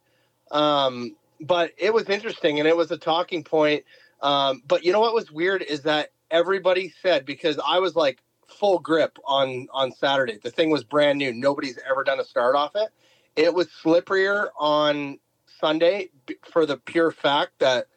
[0.52, 3.84] um, but it was interesting, and it was a talking point.
[4.22, 8.22] Um, but you know what was weird is that everybody said because I was like
[8.50, 10.40] full grip on on Saturday.
[10.42, 11.34] The thing was brand new.
[11.34, 12.90] Nobody's ever done a start off it.
[13.36, 15.20] It was slipperier on
[15.60, 16.10] Sunday
[16.52, 17.88] for the pure fact that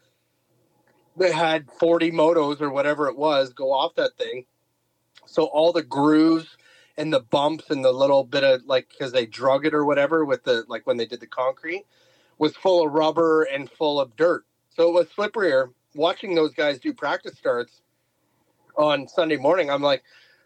[1.16, 4.46] they had 40 motos or whatever it was go off that thing.
[5.26, 6.56] So all the grooves
[6.96, 10.24] and the bumps and the little bit of like because they drug it or whatever
[10.24, 11.84] with the like when they did the concrete
[12.38, 14.44] was full of rubber and full of dirt.
[14.68, 15.70] So it was slipperier.
[15.94, 17.82] Watching those guys do practice starts
[18.76, 20.02] on Sunday morning, I'm like,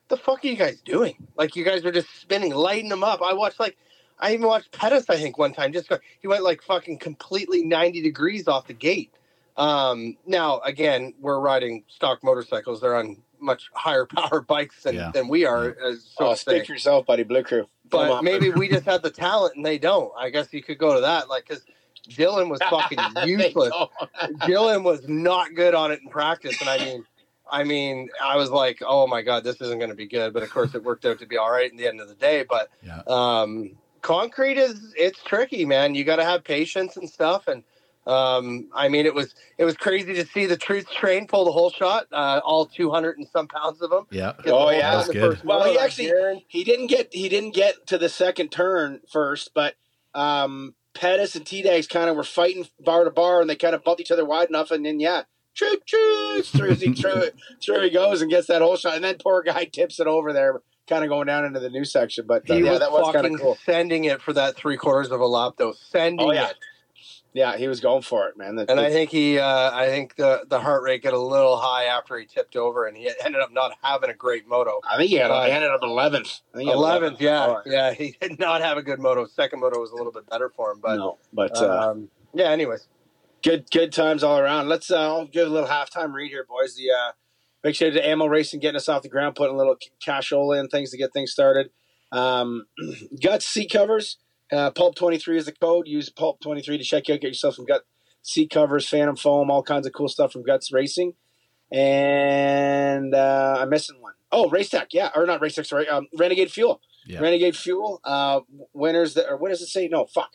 [0.09, 1.15] the fuck are you guys doing?
[1.37, 3.21] Like you guys are just spinning, lighting them up.
[3.23, 3.77] I watched like
[4.19, 5.73] I even watched Pettis, I think, one time.
[5.73, 9.13] Just go- he went like fucking completely 90 degrees off the gate.
[9.57, 12.81] Um, now, again, we're riding stock motorcycles.
[12.81, 15.11] They're on much higher power bikes than, Yeah.
[15.13, 15.77] than we are.
[15.83, 17.25] As so oh, to speak for yourself, buddy.
[17.25, 17.61] Blue Crew.
[17.63, 18.25] Come But on.
[18.25, 20.13] maybe we just have the talent and they don't.
[20.19, 21.29] I guess you could go to that.
[21.29, 21.65] Like, because
[22.09, 23.71] Dylan was fucking They useless.
[23.71, 23.91] don't.
[24.41, 27.05] Dylan was not good on it in practice, and I mean,
[27.51, 30.33] I mean, I was like, oh my god, this isn't going to be good.
[30.33, 32.15] But of course, it worked out to be all right in the end of the
[32.15, 32.45] day.
[32.49, 33.03] But Yeah.
[33.07, 35.95] um, concrete is it's tricky, man.
[35.95, 37.49] You got to have patience and stuff.
[37.49, 37.63] And
[38.07, 41.53] um, I mean, it was it was crazy to see the truth train pull the
[41.53, 44.07] whole shot, uh, all two hundred and some pounds of them.
[44.11, 44.33] Yeah.
[44.37, 45.03] Get the Oh, yeah.
[45.03, 48.09] thing the first Well, he actually- guarantee- He didn't get he didn't get to the
[48.09, 49.75] second turn first, but
[50.15, 53.75] um, Pettis and T Dags kind of were fighting bar to bar, and they kind
[53.75, 55.23] of bumped each other wide enough, and then yeah,
[55.57, 59.17] choo choo, through he through through he goes and gets that whole shot, and then
[59.19, 62.27] poor guy tips it over there, kind of going down into the new section.
[62.29, 63.59] But uh, he yeah, was that was kind of cool.
[63.67, 65.73] sending it for that three quarters of a lap, though.
[65.91, 66.51] Sending Oh, yeah.
[66.51, 66.57] it.
[67.33, 68.57] Yeah, he was going for it, man.
[68.57, 71.19] The- And the- I think he, uh, I think the the heart rate got a
[71.19, 74.81] little high after he tipped over, and he ended up not having a great moto.
[74.91, 76.41] I think he had, uh, he ended up eleventh.
[76.55, 79.27] I think he had Eleventh, yeah, Oh, yeah, he did not have a good moto.
[79.27, 82.49] Second moto was a little bit better for him, but no, but uh, um, yeah.
[82.49, 82.89] Anyways,
[83.47, 84.69] good good times all around.
[84.69, 86.75] Let's uh, I'll give a little halftime read here, boys.
[86.75, 87.13] The uh,
[87.63, 90.59] big shout out to AMO Racing getting us off the ground, putting a little cashola
[90.59, 91.71] in things to get things started.
[92.11, 92.67] Um,
[93.23, 94.19] gut seat covers.
[94.53, 95.87] Uh, Pulp twenty three is the code.
[95.87, 97.21] Use Pulp twenty three to check out.
[97.21, 97.83] Get yourself some gut
[98.23, 101.15] seat covers, Phantom foam, all kinds of cool stuff from Guts Racing.
[101.71, 104.15] And uh, I'm missing one.
[104.33, 106.81] Oh, Race Tech, yeah, or not Race Tech, sorry, um, Renegade Fuel.
[107.07, 107.21] Yeah.
[107.21, 108.01] Renegade Fuel.
[108.05, 108.41] Uh,
[108.73, 109.89] winners that, or what does it say?
[109.89, 110.33] No, fuck.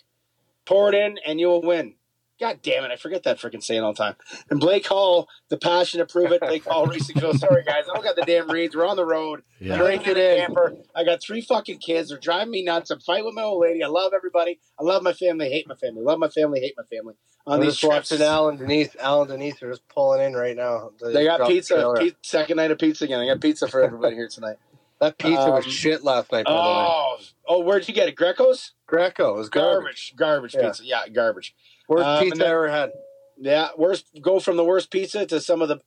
[0.65, 1.95] Pour it in and you'll win.
[2.41, 4.15] God damn it, I forget that freaking saying all the time.
[4.49, 6.41] And Blake Hall, the passion to prove it.
[6.41, 7.35] Blake Hall Racing Fuel.
[7.35, 8.75] Sorry guys, I don't got the damn reads.
[8.75, 9.43] We're on the road.
[9.59, 9.77] Yeah.
[9.77, 10.37] Drink it in.
[10.39, 10.73] Camper.
[10.95, 12.09] I got three fucking kids.
[12.09, 12.89] They're driving me nuts.
[12.89, 13.83] I'm fighting with my old lady.
[13.83, 14.59] I love everybody.
[14.79, 15.49] I love my family.
[15.49, 16.01] Hate my family.
[16.01, 16.59] Love my family.
[16.61, 17.13] Hate my family.
[17.45, 18.95] On I'm these just trips, watching Al and Denise.
[18.99, 20.91] Al and Denise are just pulling in right now.
[20.99, 22.01] they got dropped the pizza, trailer.
[22.23, 23.19] Second night of pizza again.
[23.19, 24.57] I got pizza for everybody here tonight.
[24.99, 26.45] That pizza was Um, shit last night.
[26.45, 26.63] By the way.
[26.63, 28.15] Oh, oh, where'd you get it?
[28.15, 28.73] Greco's?
[28.85, 30.13] Greco it was garbage.
[30.15, 30.67] Garbage, garbage Yeah.
[30.67, 30.85] pizza.
[30.85, 31.55] Yeah, garbage.
[31.87, 32.91] Worst Um, pizza then- I ever had.
[33.37, 34.05] Yeah, worst.
[34.21, 35.79] Go from the worst pizza to some of the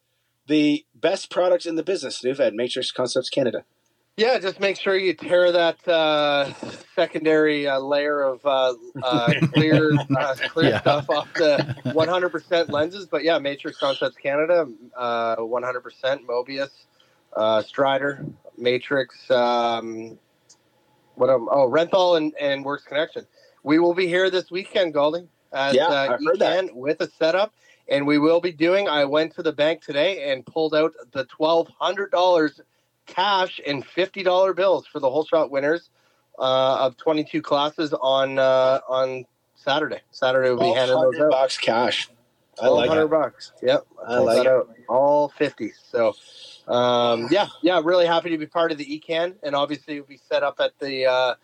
[0.46, 2.22] the best products in the business.
[2.22, 3.64] New Fed Matrix Concepts Canada.
[4.16, 6.52] Yeah, just make sure you tear that uh,
[6.94, 10.80] secondary uh, layer of uh, uh, clear uh, clear Yeah.
[10.82, 13.06] stuff off the 100% lenses.
[13.06, 16.70] But yeah, Matrix Concepts Canada, uh, 100% Mobius,
[17.36, 18.24] uh, Strider,
[18.58, 19.28] Matrix.
[19.30, 20.18] Um,
[21.16, 21.30] what?
[21.30, 23.26] Um, oh, Renthal and, and Works Connection.
[23.64, 26.74] We will be here this weekend, Golding, at Yeah, uh, I've heard that.
[26.74, 27.54] With a setup.
[27.88, 28.88] And we will be doing.
[28.88, 32.60] I went to the bank today and pulled out the twelve hundred dollars
[33.06, 35.90] cash and fifty dollar bills for the whole shot winners
[36.38, 40.00] uh, of twenty two classes on uh, on Saturday.
[40.12, 41.30] Saturday will be handing those 100 out.
[41.30, 42.08] bucks cash.
[42.60, 43.52] I like hundred bucks.
[43.62, 44.46] Yep, I like it.
[44.46, 44.70] out.
[44.88, 45.72] All fifty.
[45.90, 46.14] So,
[46.68, 50.20] um, yeah, yeah, really happy to be part of the ECAN, and obviously we'll be
[50.28, 51.34] set up at the uh,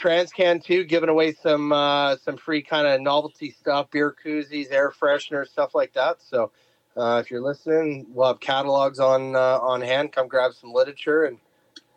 [0.00, 4.90] Transcan too, giving away some uh, some free kind of novelty stuff, beer koozies, air
[4.90, 6.18] fresheners, stuff like that.
[6.22, 6.50] So.
[6.96, 10.10] Uh, if you're listening, we'll have catalogs on uh, on hand.
[10.10, 11.38] Come grab some literature and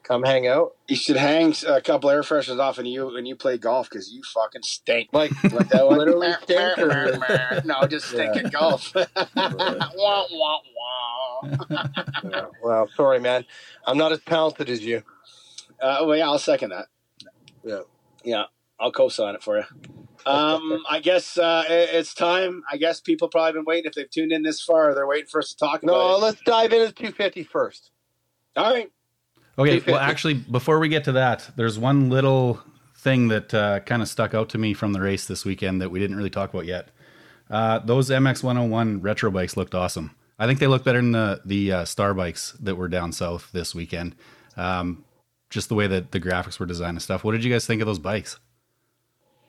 [0.03, 0.75] come hang out.
[0.87, 4.11] You should hang a couple air fresheners off and you when you play golf because
[4.11, 5.09] you fucking stink.
[5.11, 5.97] Like Like that one.
[5.97, 8.41] Literally stink or- no, just stink Yeah.
[8.45, 8.93] at golf.
[9.35, 11.47] wah, wah, wah.
[12.23, 13.43] Yeah, well, sorry, man.
[13.87, 15.01] I'm not as talented as you.
[15.81, 16.85] Uh, well, yeah, I'll second that.
[17.63, 17.81] Yeah.
[18.23, 18.43] yeah,
[18.79, 19.63] I'll co-sign it for you.
[20.23, 22.61] Um, I guess uh, it- it's time.
[22.71, 23.85] I guess people probably been waiting.
[23.89, 26.21] If they've tuned in this far, they're waiting for us to talk No, about it.
[26.21, 27.89] let's dive into 250 first.
[28.55, 28.91] All right.
[29.57, 32.61] Okay, well, actually, before we get to that, there's one little
[32.97, 35.89] thing that uh, kind of stuck out to me from the race this weekend that
[35.89, 36.89] we didn't really talk about yet.
[37.49, 40.15] Uh, those MX 101 retro bikes looked awesome.
[40.37, 43.51] I think they look better than the the uh, Star bikes that were down south
[43.53, 44.15] this weekend.
[44.55, 45.03] Um,
[45.51, 47.23] just the way that the graphics were designed and stuff.
[47.23, 48.39] What did you guys think of those bikes?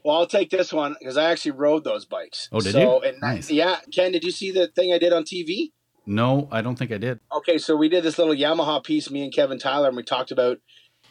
[0.04, 2.48] Well, I'll take this one because I actually rode those bikes.
[2.52, 3.08] Oh, did so, you?
[3.08, 3.50] And Nice.
[3.50, 5.70] Yeah, Ken, did you see the thing I did on TV?
[6.04, 7.20] No, I don't think I did.
[7.32, 10.32] Okay, so we did this little Yamaha piece, me and Kevin Tyler, and we talked
[10.32, 10.58] about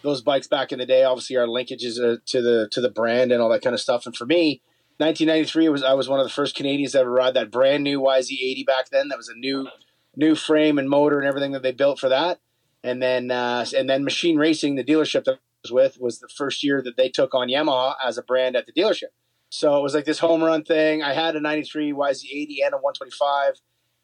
[0.01, 1.05] those bikes back in the day.
[1.05, 4.05] Obviously, our linkages uh, to the to the brand and all that kind of stuff.
[4.05, 4.61] And for me,
[4.97, 8.01] 1993 was I was one of the first Canadians to ever ride that brand new
[8.01, 9.07] YZ80 back then.
[9.07, 9.69] That was a new
[10.17, 12.41] new frame and motor and everything that they built for that.
[12.83, 16.27] And then uh, and then Machine Racing, the dealership that I was with, was the
[16.27, 19.11] first year that they took on Yamaha as a brand at the dealership.
[19.49, 21.03] So it was like this home run thing.
[21.03, 23.55] I had a 93 YZ80 and a 125.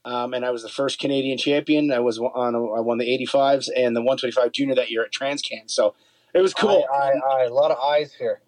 [0.04, 1.90] Um, and I was the first Canadian champion.
[1.90, 2.54] I was on.
[2.54, 5.70] I won the 85s and the 125 junior that year at Transcan.
[5.70, 5.94] So
[6.34, 6.86] it was cool.
[6.92, 8.40] I, I, I, a lot of eyes here.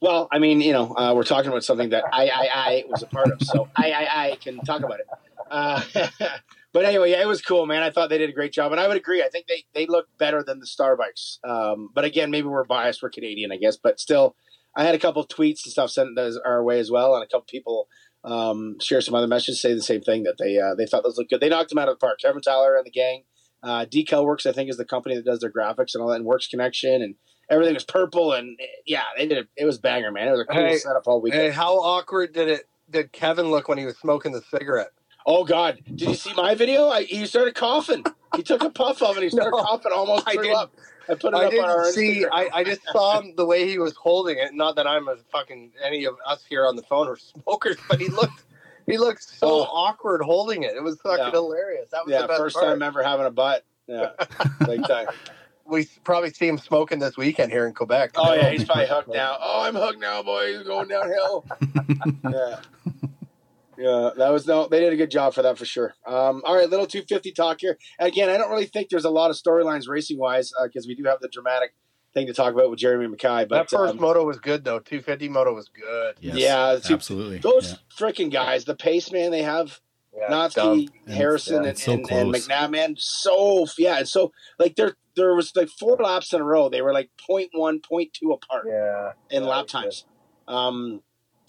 [0.00, 3.02] Well, I mean, you know, uh, we're talking about something that I, I, I was
[3.02, 5.06] a part of, so I, I, I can talk about it.
[5.50, 5.82] Uh,
[6.78, 7.82] but anyway, yeah, it was cool, man.
[7.82, 9.20] I thought they did a great job, and I would agree.
[9.20, 11.40] I think they they look better than the Star bikes.
[11.42, 13.02] Um, but again, maybe we're biased.
[13.02, 13.76] We're Canadian, I guess.
[13.76, 14.36] But still,
[14.76, 17.26] I had a couple of tweets and stuff sent our way as well, and a
[17.26, 17.88] couple people
[18.22, 21.18] um, share some other messages say the same thing that they uh, they thought those
[21.18, 21.40] looked good.
[21.40, 22.20] They knocked them out of the park.
[22.22, 23.24] Kevin Tyler and the gang.
[23.60, 26.18] Uh, Decal Works, I think, is the company that does their graphics and all that,
[26.18, 27.16] and Works Connection, and
[27.50, 28.32] everything was purple.
[28.34, 29.48] And yeah, they did it.
[29.56, 30.28] It was banger, man.
[30.28, 31.42] It was a cool Hey, setup all weekend.
[31.42, 32.68] Hey, how awkward did it?
[32.88, 34.92] Did Kevin look when he was smoking the cigarette?
[35.30, 35.78] Oh God!
[35.84, 36.88] Did you see my video?
[36.88, 38.02] I, he started coughing.
[38.34, 39.22] He took a puff of it.
[39.24, 40.74] He started No, coughing, almost I threw didn't- up.
[41.10, 42.24] I put it I up on our didn't see.
[42.26, 44.52] I, I just saw him the way he was holding it.
[44.54, 48.00] Not that I'm a fucking any of us here on the phone are smokers, but
[48.00, 48.42] he looked
[48.86, 49.62] he looked so Oh.
[49.64, 50.74] awkward holding it.
[50.76, 51.30] It was fucking Yeah.
[51.30, 51.88] hilarious.
[51.90, 52.66] That was yeah, the best first part.
[52.68, 53.64] time ever having a butt.
[53.86, 54.10] Yeah,
[54.66, 55.06] big time.
[55.66, 58.12] we probably see him smoking this weekend here in Quebec.
[58.16, 59.36] Oh yeah, he's probably hooked now.
[59.40, 60.62] Oh, I'm hooked now, boys.
[60.64, 61.44] Going downhill.
[62.24, 62.60] yeah.
[63.78, 64.66] Yeah, that was no.
[64.66, 65.94] They did a good job for that for sure.
[66.06, 67.78] Um, all right, little 250 talk here.
[68.00, 71.04] Again, I don't really think there's a lot of storylines racing wise because we do
[71.04, 71.74] have the dramatic
[72.12, 73.44] thing to talk about with Jeremy Mackay.
[73.44, 74.80] that But first um, moto was good though.
[74.80, 76.16] 250 moto was good.
[76.20, 77.38] Yes, Yeah, it's- absolutely.
[77.38, 77.76] those Yeah.
[77.96, 79.78] freaking guys, the pace man they have,
[80.16, 80.88] Yeah, it's dumb.
[81.06, 82.34] Harrison, yeah, and, it's so and, and.
[82.34, 86.44] McNabb, man, so yeah, and so like there there was like four laps in a
[86.44, 86.68] row.
[86.68, 89.12] They were like 0.1, 0.2 apart Yeah.
[89.30, 89.78] in lap was good.
[89.82, 90.04] times.
[90.48, 91.02] Um,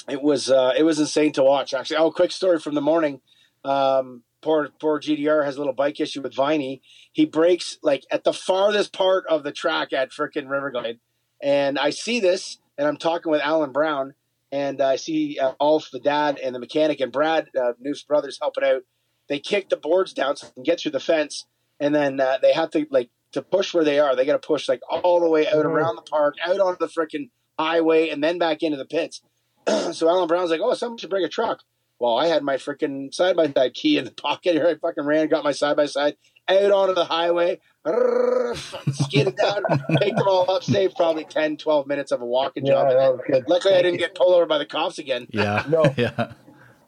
[0.09, 1.73] it was uh, it was insane to watch.
[1.73, 3.21] Actually, oh, quick story from the morning.
[3.63, 6.81] Um, poor poor GDR has a little bike issue with Viney.
[7.11, 10.99] He breaks like at the farthest part of the track at frickin' Riverglade,
[11.41, 14.13] and I see this, and I'm talking with Alan Brown,
[14.51, 18.37] and I see uh, Alf, the dad, and the mechanic, and Brad, uh, Noose brothers,
[18.41, 18.81] helping out.
[19.27, 21.45] They kick the boards down so they can get through the fence,
[21.79, 24.15] and then uh, they have to like to push where they are.
[24.15, 25.65] They got to push like all the way out Mhm.
[25.65, 29.21] around the park, out onto the frickin' highway, and then back into the pits.
[29.93, 31.61] so Alan Brown's like, "Oh, someone should bring a truck."
[31.99, 34.67] Well, I had my freaking side by side key in the pocket here.
[34.67, 36.15] I fucking ran, got my side by side
[36.49, 39.61] out onto the highway, fucking skidded down,
[39.99, 42.87] picked them all up, saved probably 10, 12 minutes of a walking Yeah, job.
[42.89, 43.43] That then, was good.
[43.47, 45.27] luckily, I didn't get pulled over by the cops again.
[45.31, 45.63] Yeah.
[45.69, 45.93] No.
[45.97, 46.33] Yeah.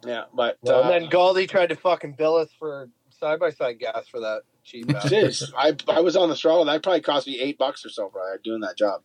[0.03, 3.51] Yeah, but No, uh, and then Galdi tried to fucking bill us for side by
[3.51, 4.41] side gas for that.
[4.63, 4.87] cheap.
[4.87, 6.65] Jeez, I I was on the throttle.
[6.65, 9.01] That probably cost me eight bucks or so, bro, doing that job.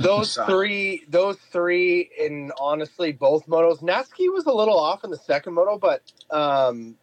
[0.00, 3.82] Those three, those three, in honestly both motos.
[3.82, 6.96] Natsuki was a little off in the second moto, but um,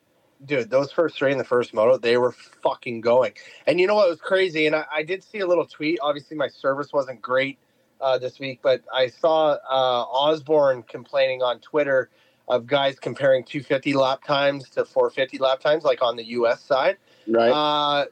[0.46, 3.34] dude, those first three in the first moto, they were fucking going.
[3.68, 4.68] And you know what was crazy?
[4.68, 6.00] And I, I did see a little tweet.
[6.02, 7.58] Obviously, my service wasn't great
[8.02, 12.10] uh, this week, but I saw uh, Osborne complaining on Twitter
[12.48, 16.62] of guys comparing 250 lap times to 450 lap times, like on the U.S.
[16.62, 16.98] side.
[17.28, 17.50] Right.
[17.50, 18.06] Uh,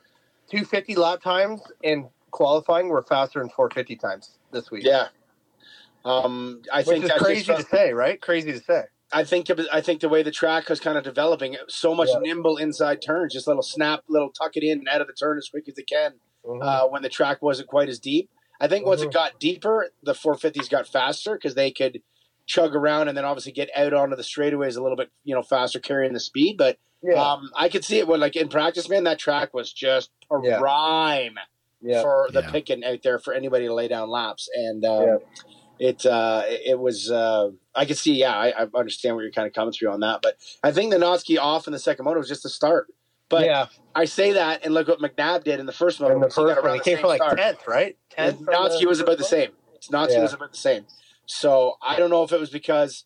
[0.50, 4.84] 250 lap times in qualifying were faster than 450 times this week.
[4.84, 5.08] yeah.
[6.06, 8.20] Um, I Which think is that crazy to say, right?
[8.22, 8.84] Crazy to say.
[9.14, 12.20] I think I think the way the track was kind of developing, so much Yeah.
[12.20, 15.38] nimble inside turns, just little snap, little tuck it in and out of the turn
[15.38, 16.16] as quick as they can.
[16.46, 16.62] Mm-hmm.
[16.62, 19.14] Uh, when the track wasn't quite as deep, I think once it Mhm.
[19.14, 22.02] got deeper, the 450s got faster because they could
[22.48, 25.44] chug around and then obviously get out onto the straightaways a little bit, you know,
[25.44, 26.58] faster carrying the speed.
[26.58, 29.72] But yeah, um, I could see it when, like in practice, man, that track was
[29.72, 30.60] just a Yeah.
[30.60, 31.36] rhyme
[31.84, 32.52] yeah, for the Yeah.
[32.52, 35.06] picking out there for anybody to lay down laps, and uh,
[35.80, 35.88] Yeah.
[35.90, 37.12] it uh, it it was.
[37.12, 40.00] Uh, I could see, yeah, I, I understand where you're kind of coming through on
[40.02, 42.88] that, but I think the Notsky off in the second moto was just a start.
[43.30, 43.66] But yeah.
[43.96, 46.14] I say that, and look what McNabb did in the first moto.
[46.14, 47.98] And the because he got first he came same from like tenth, right?
[48.18, 48.46] And Tenth.
[48.46, 49.50] from Notsky was about the first same.
[49.92, 50.22] Notsky Yeah.
[50.22, 50.86] was about the same.
[51.26, 53.06] So I don't know if it was because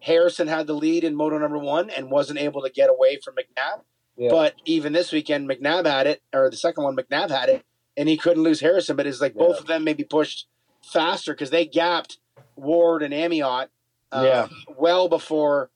[0.00, 3.34] Harrison had the lead in moto number one and wasn't able to get away from
[3.34, 3.80] McNabb.
[4.16, 4.28] Yeah.
[4.30, 7.64] But even this weekend, McNabb had it, or the second one, McNabb had it,
[7.96, 8.96] and he couldn't lose Harrison.
[8.96, 10.46] But it's like both of them maybe pushed
[10.82, 12.18] faster because they gapped
[12.56, 13.68] Ward and Amiot
[14.12, 14.48] uh, Yeah.
[14.76, 15.70] well before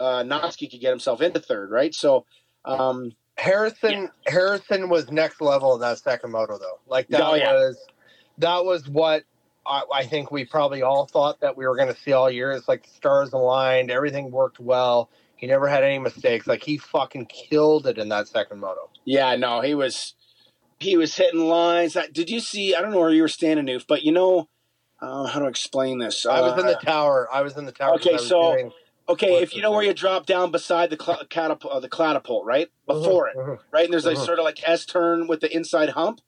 [0.00, 1.94] uh, Notsky could get himself into third, right?
[1.94, 2.26] So,
[2.64, 6.78] um, Harrison Harrison was next level in that second moto though.
[6.86, 7.52] Like that Oh, yeah.
[7.52, 7.76] was
[8.38, 9.24] that was what
[9.66, 12.52] I, I think we probably all thought that we were going to see all year.
[12.52, 15.10] It's like stars aligned, everything worked well.
[15.36, 16.46] He never had any mistakes.
[16.46, 18.88] Like he fucking killed it in that second moto.
[19.04, 20.14] Yeah, no, he was
[20.78, 21.94] he was hitting lines.
[21.94, 22.74] That did you see?
[22.74, 24.48] I don't know where you were standing, Newf, but you know
[25.00, 26.24] uh, how to explain this.
[26.24, 27.28] I was in the Uh, tower.
[27.32, 27.94] I was in the tower.
[27.96, 28.72] Okay, so- doing-
[29.08, 29.42] okay.
[29.42, 32.70] If you know where you drop down beside the cl- catapult, uh, the catapult, right
[32.86, 34.24] before it, Mhm, right, and there's like Mhm.
[34.24, 36.20] sort of like S turn with the inside hump.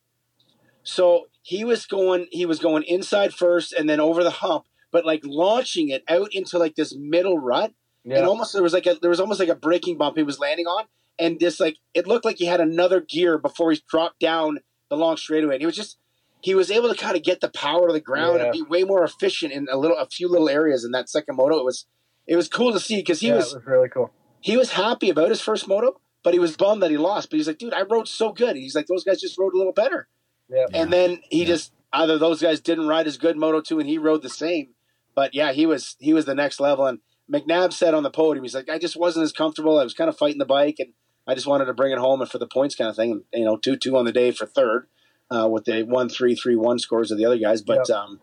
[0.83, 5.05] So he was going, he was going inside first, and then over the hump, but
[5.07, 7.73] like launching it out into like this middle rut.
[8.09, 8.19] Yeah.
[8.19, 10.39] and almost there was like a there was almost like a braking bump he was
[10.39, 10.85] landing on,
[11.19, 14.59] and this like it looked like he had another gear before he dropped down
[14.91, 15.55] the long straightaway.
[15.55, 15.99] And he was just
[16.41, 18.45] he was able to kind of get the power to the ground Yeah.
[18.45, 21.37] and be way more efficient in a little a few little areas in that second
[21.37, 21.59] moto.
[21.59, 21.87] It was
[22.27, 24.11] it was cool to see because he Yeah, was it was really cool.
[24.41, 27.31] he was happy about his first moto, but he was bummed that he lost.
[27.31, 28.51] But he's like, dude, I rode so good.
[28.51, 30.09] And he's like, those guys just rode a little better.
[30.49, 30.67] Yeah.
[30.75, 31.47] And then he Yeah.
[31.47, 34.75] just either those guys didn't ride as good Moto two, and he rode the same.
[35.15, 36.85] But yeah, he was he was the next level.
[36.87, 36.99] And
[37.33, 39.79] McNabb said on the podium, he's like, I just wasn't as comfortable.
[39.79, 40.93] I was kind of fighting the bike, and
[41.27, 43.11] I just wanted to bring it home and for the points kind of thing.
[43.13, 44.87] And you know, two two on the day for third,
[45.31, 47.63] uh, with the one three three one scores of the other guys.
[47.63, 48.21] But um,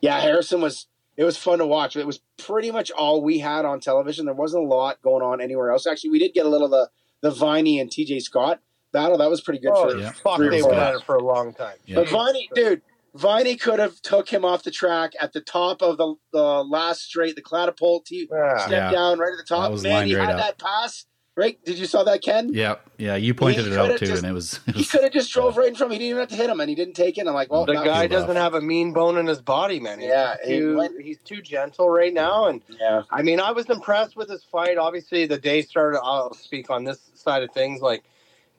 [0.00, 0.86] yeah, Harrison was.
[1.16, 1.96] It was fun to watch.
[1.96, 4.24] It was pretty much all we had on television.
[4.24, 5.86] There wasn't a lot going on anywhere else.
[5.86, 6.88] Actually, we did get a little of the
[7.20, 8.60] the Viney and TJ Scott
[8.90, 9.18] battle.
[9.18, 10.12] That was pretty good Oh, for Yeah.
[10.12, 11.76] fuck, three they four went at it for a long time.
[11.84, 11.96] Yeah.
[11.96, 12.80] but Viney, dude,
[13.14, 17.02] Viney could have took him off the track at the top of the, the last
[17.02, 18.06] straight, the catapult.
[18.08, 18.56] He Yeah.
[18.56, 18.90] stepped Yeah.
[18.90, 19.72] down right at the top.
[19.74, 20.40] That Man, he right had up.
[20.40, 21.04] that pass.
[21.40, 21.58] Right?
[21.64, 22.52] Did you saw that, Ken?
[22.52, 23.16] Yeah, yeah.
[23.16, 24.60] You pointed He it out too, just- and it was.
[24.66, 26.00] It He could have just drove right in front of him.
[26.02, 27.26] He didn't even have to hit him, and he didn't take it.
[27.26, 30.00] I'm like, well, the that guy doesn't have a mean bone in his body, man.
[30.00, 33.52] He's Yeah, he too, went- he's too gentle right now, and yeah, I mean, I
[33.52, 34.76] was impressed with his fight.
[34.76, 36.02] Obviously, the day started.
[36.02, 37.80] I'll speak on this side of things.
[37.80, 38.04] Like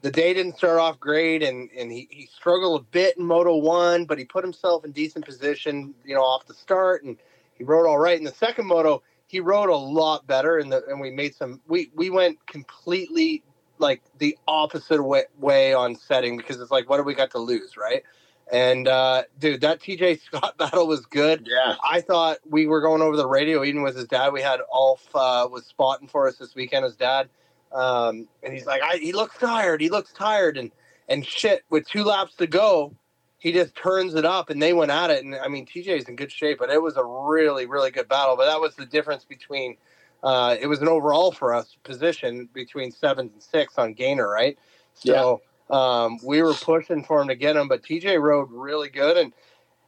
[0.02, 3.58] the day didn't start off great, and and he, he struggled a bit in Moto
[3.58, 7.15] One, but he put himself in decent position, you know, off the start, and
[7.60, 8.17] he rode all right.
[8.17, 11.62] In the second Moto, he rode a lot better, and the and we made some.
[11.65, 13.46] We we went completely
[13.78, 17.39] like the opposite way, way on setting because it's like, what do we got to
[17.39, 18.04] lose, right?
[18.52, 21.48] And uh, dude, that TJ Scott battle was good.
[21.50, 21.76] yeah.
[21.89, 24.34] I thought we were going over the radio even with his dad.
[24.34, 26.84] We had Alf uh, was spotting for us this weekend.
[26.84, 27.30] His dad,
[27.72, 29.80] um, and he's like, I, he looks tired.
[29.80, 30.72] He looks tired, and
[31.08, 31.63] and shit.
[31.70, 32.94] With two laps to go,
[33.41, 35.25] he just turns it up, and they went at it.
[35.25, 38.38] And I mean, TJ's in good shape, but it was a really really good battle.
[38.38, 39.75] But that was the difference between.
[40.23, 44.56] Uh, it was an overall for us position between seven and six on Gainer, right?
[44.93, 45.41] So
[45.75, 49.34] um, we were pushing for him to get him, but TJ rode really good, and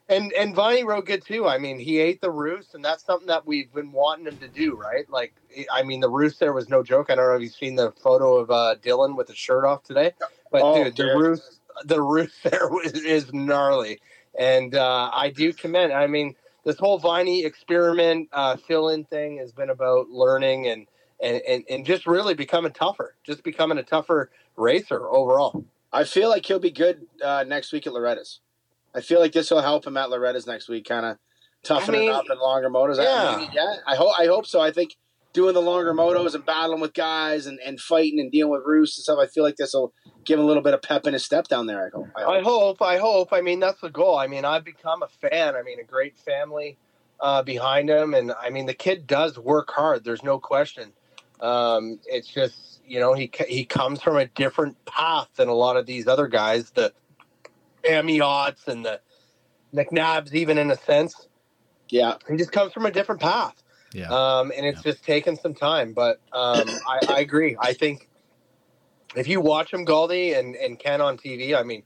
[0.09, 1.45] and and Viney rode good too.
[1.47, 4.47] I mean, he ate the roost, and that's something that we've been wanting him to
[4.47, 5.07] do, right?
[5.09, 5.35] Like,
[5.71, 7.11] I mean, the roost there was no joke.
[7.11, 9.83] I don't know if you've seen the photo of uh, Dylan with his shirt off
[9.83, 10.13] today,
[10.51, 14.00] but Oh, dude, the roost, the roost there was, is gnarly,
[14.38, 15.94] and uh, I do commend.
[15.94, 20.88] I mean, this whole Viney experiment uh, fill-in thing has been about learning and.
[21.21, 25.63] And, and, and just really becoming tougher, just becoming a tougher racer overall.
[25.94, 28.42] I feel like he'll be good uh, next week at Loretta's.
[28.94, 31.17] I feel like this will help him at Loretta's next week, kind of
[31.63, 33.00] toughen I mean, it up in longer motos.
[33.00, 33.38] I- yeah.
[33.38, 33.76] maybe- yeah.
[33.88, 34.19] I hope.
[34.19, 34.60] I hope so.
[34.60, 34.98] I think
[35.34, 38.98] doing the longer motos and battling with guys and, and fighting and dealing with roosts
[38.98, 39.19] and stuff.
[39.19, 41.48] I feel like this will give him a little bit of pep in his step
[41.48, 41.88] down there.
[41.88, 42.08] I hope.
[42.15, 42.31] I hope.
[42.31, 42.81] I hope.
[42.81, 43.34] I hope.
[43.34, 44.17] I mean, that's the goal.
[44.17, 45.56] I mean, I've become a fan.
[45.56, 46.77] I mean, a great family
[47.19, 50.04] uh, behind him, and I mean, the kid does work hard.
[50.04, 50.94] There's no question.
[51.42, 55.77] Um, it's just you know he he comes from a different path than a lot
[55.77, 56.94] of these other guys, the
[57.84, 59.02] Amiots and the
[59.73, 61.27] McNabs, even in a sense.
[61.90, 62.15] yeah.
[62.29, 63.62] He just comes from a different path.
[63.94, 64.10] Yeah.
[64.10, 67.56] Um, and it's just taken some time, but um, I, I agree.
[67.60, 68.10] I think
[69.15, 71.83] if you watch him, Gauldy and, and Ken on TV, I mean,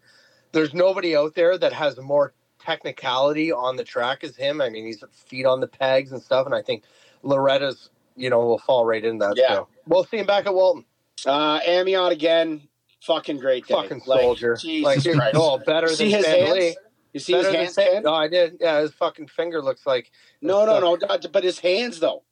[0.54, 4.62] there's nobody out there that has more technicality on the track as him.
[4.62, 6.84] I mean, he's feet on the pegs and stuff, and I think
[7.24, 9.34] Loretta's, you know, will fall right in that.
[9.36, 9.48] Yeah.
[9.56, 10.86] So we'll see him back at Walton.
[11.26, 12.62] Uh, Amiot again.
[13.02, 13.74] Fucking great day.
[13.76, 14.56] Fucking Like, soldier.
[14.56, 15.36] Jesus like, dude, Christ.
[15.38, 16.76] oh, better see than his Van hands?
[17.18, 17.20] Lee.
[17.20, 18.04] You see his Better than hands?
[18.06, 18.58] No, I did.
[18.60, 20.12] Yeah, his fucking finger looks like.
[20.42, 20.98] No, no, no.
[21.18, 22.24] d- But his hands though.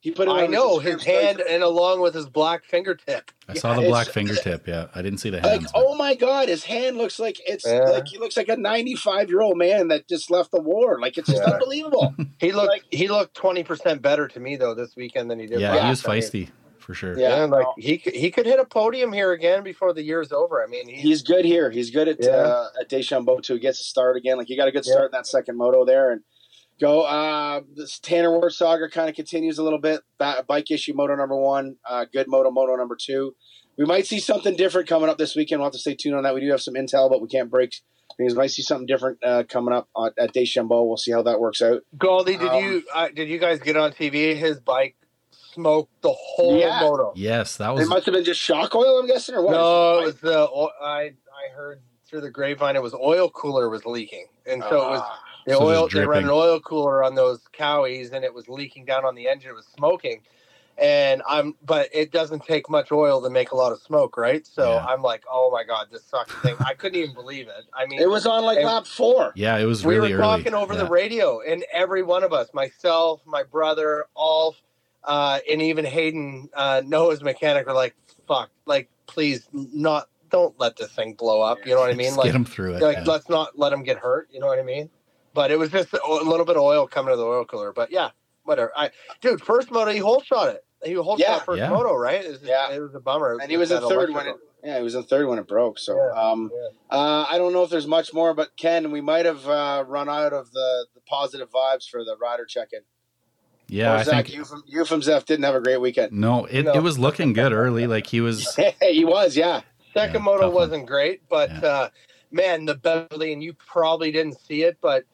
[0.00, 0.30] He put it.
[0.30, 3.30] I on know his his hand and along with his black fingertip.
[3.48, 4.68] I saw the black fingertip.
[4.68, 5.72] Yeah, I didn't see the Like, hands.
[5.72, 7.80] but- oh my god, his hand looks like it's Yeah.
[7.80, 11.00] like he looks like a 95 year old man that just left the war.
[11.00, 11.54] Like it's just Yeah.
[11.54, 12.14] unbelievable.
[12.38, 15.46] He looked Like- he looked twenty percent better to me though this weekend than he
[15.46, 15.60] did.
[15.60, 16.48] yeah, last he was I feisty
[16.86, 17.18] for sure.
[17.18, 17.36] Yeah.
[17.38, 17.74] Yeah, like no.
[17.76, 20.62] he could- he could hit a podium here again before the year's over.
[20.62, 21.70] I mean, he's, He's good here.
[21.70, 22.30] He's good at Yeah.
[22.30, 23.54] uh, at Deschambault too.
[23.54, 24.38] He gets a start again.
[24.38, 24.92] Like he got a good Yeah.
[24.92, 26.20] start in that second moto there and
[26.80, 27.02] go.
[27.02, 30.02] Uh, this Tanner Ward saga kind of continues a little bit.
[30.18, 31.76] Ba- bike issue moto number one.
[31.84, 33.34] Uh, good moto moto number two.
[33.76, 35.60] We might see something different coming up this weekend.
[35.60, 36.34] We'll have to stay tuned on that.
[36.34, 37.74] We do have some intel, but we can't break
[38.16, 38.32] things.
[38.32, 40.86] We might see something different uh, coming up on, at Deschambault.
[40.88, 41.82] We'll see how that works out.
[41.98, 42.38] Gauldy.
[42.38, 44.34] Did Um, you uh, did you guys get on TV?
[44.36, 44.96] His bike
[45.56, 46.80] smoked the whole Yeah.
[46.80, 47.12] moto.
[47.16, 47.84] Yes, that was.
[47.84, 49.52] It must have been just shock oil, I'm guessing, or what?
[49.52, 50.38] No, it was the
[50.80, 54.90] I I heard through the grapevine it was oil cooler was leaking, and so it
[54.90, 55.20] was Ah.
[55.46, 55.88] the So oil.
[55.88, 59.26] They ran an oil cooler on those cowies, and it was leaking down on the
[59.28, 59.50] engine.
[59.50, 60.22] It was smoking,
[60.78, 61.54] and I'm.
[61.64, 64.46] But it doesn't take much oil to make a lot of smoke, right?
[64.46, 64.84] So Yeah.
[64.86, 66.54] I'm like, oh my god, this sucks thing.
[66.60, 67.64] I couldn't even believe it.
[67.74, 69.32] I mean, It was on like lap four.
[69.34, 70.38] yeah, it was we really were early.
[70.38, 70.84] talking over yeah.
[70.84, 74.54] the radio, and every one of us, myself, my brother, all,
[75.06, 77.94] uh, and even Hayden, uh, Noah's mechanic, were like,
[78.28, 82.06] "Fuck, like, please, not, don't let this thing blow up." You know what I mean?
[82.08, 82.82] Just Like, get him through it.
[82.82, 83.04] like yeah.
[83.06, 84.28] let's not let him get hurt.
[84.32, 84.90] You know what I mean?
[85.34, 87.72] But it was just a little bit of oil coming to the oil cooler.
[87.72, 88.10] But yeah,
[88.44, 88.72] whatever.
[88.76, 88.90] I,
[89.20, 90.64] dude, first moto, he whole shot it.
[90.84, 91.34] He whole Yeah.
[91.36, 91.68] shot first Yeah.
[91.70, 92.24] moto, right?
[92.24, 92.70] It was, Yeah.
[92.72, 93.38] it was a bummer.
[93.40, 94.36] and he was in That third when it.
[94.64, 95.78] Yeah, he was in third when it broke.
[95.78, 96.50] So, Yeah, um,
[96.90, 100.08] uh, I don't know if there's much more, but Ken, we might have uh, run
[100.08, 102.80] out of the, the positive vibes for the rider check-in.
[103.68, 104.38] Yeah, Or I Zach think.
[104.40, 106.12] Euphem, Euphemzeff didn't have a great weekend.
[106.12, 106.72] No, it, No.
[106.74, 107.86] it was looking good early.
[107.86, 108.54] Like he was.
[108.82, 109.62] he was, yeah.
[109.94, 110.54] Second Yeah, moto tough one.
[110.54, 111.68] wasn't great, but Yeah.
[111.68, 111.88] uh,
[112.30, 115.04] man, the Beverly, and you probably didn't see it, but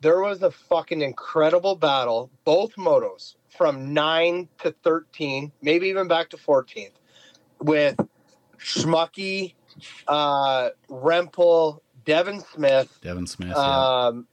[0.00, 6.28] there was a fucking incredible battle, both motos from 9 to 13, maybe even back
[6.30, 6.90] to 14th,
[7.60, 7.96] with
[8.58, 9.54] Schmucky,
[10.08, 13.52] uh, Rempel, Devin Smith, Devin Smith.
[13.56, 14.06] Yeah.
[14.08, 14.26] um,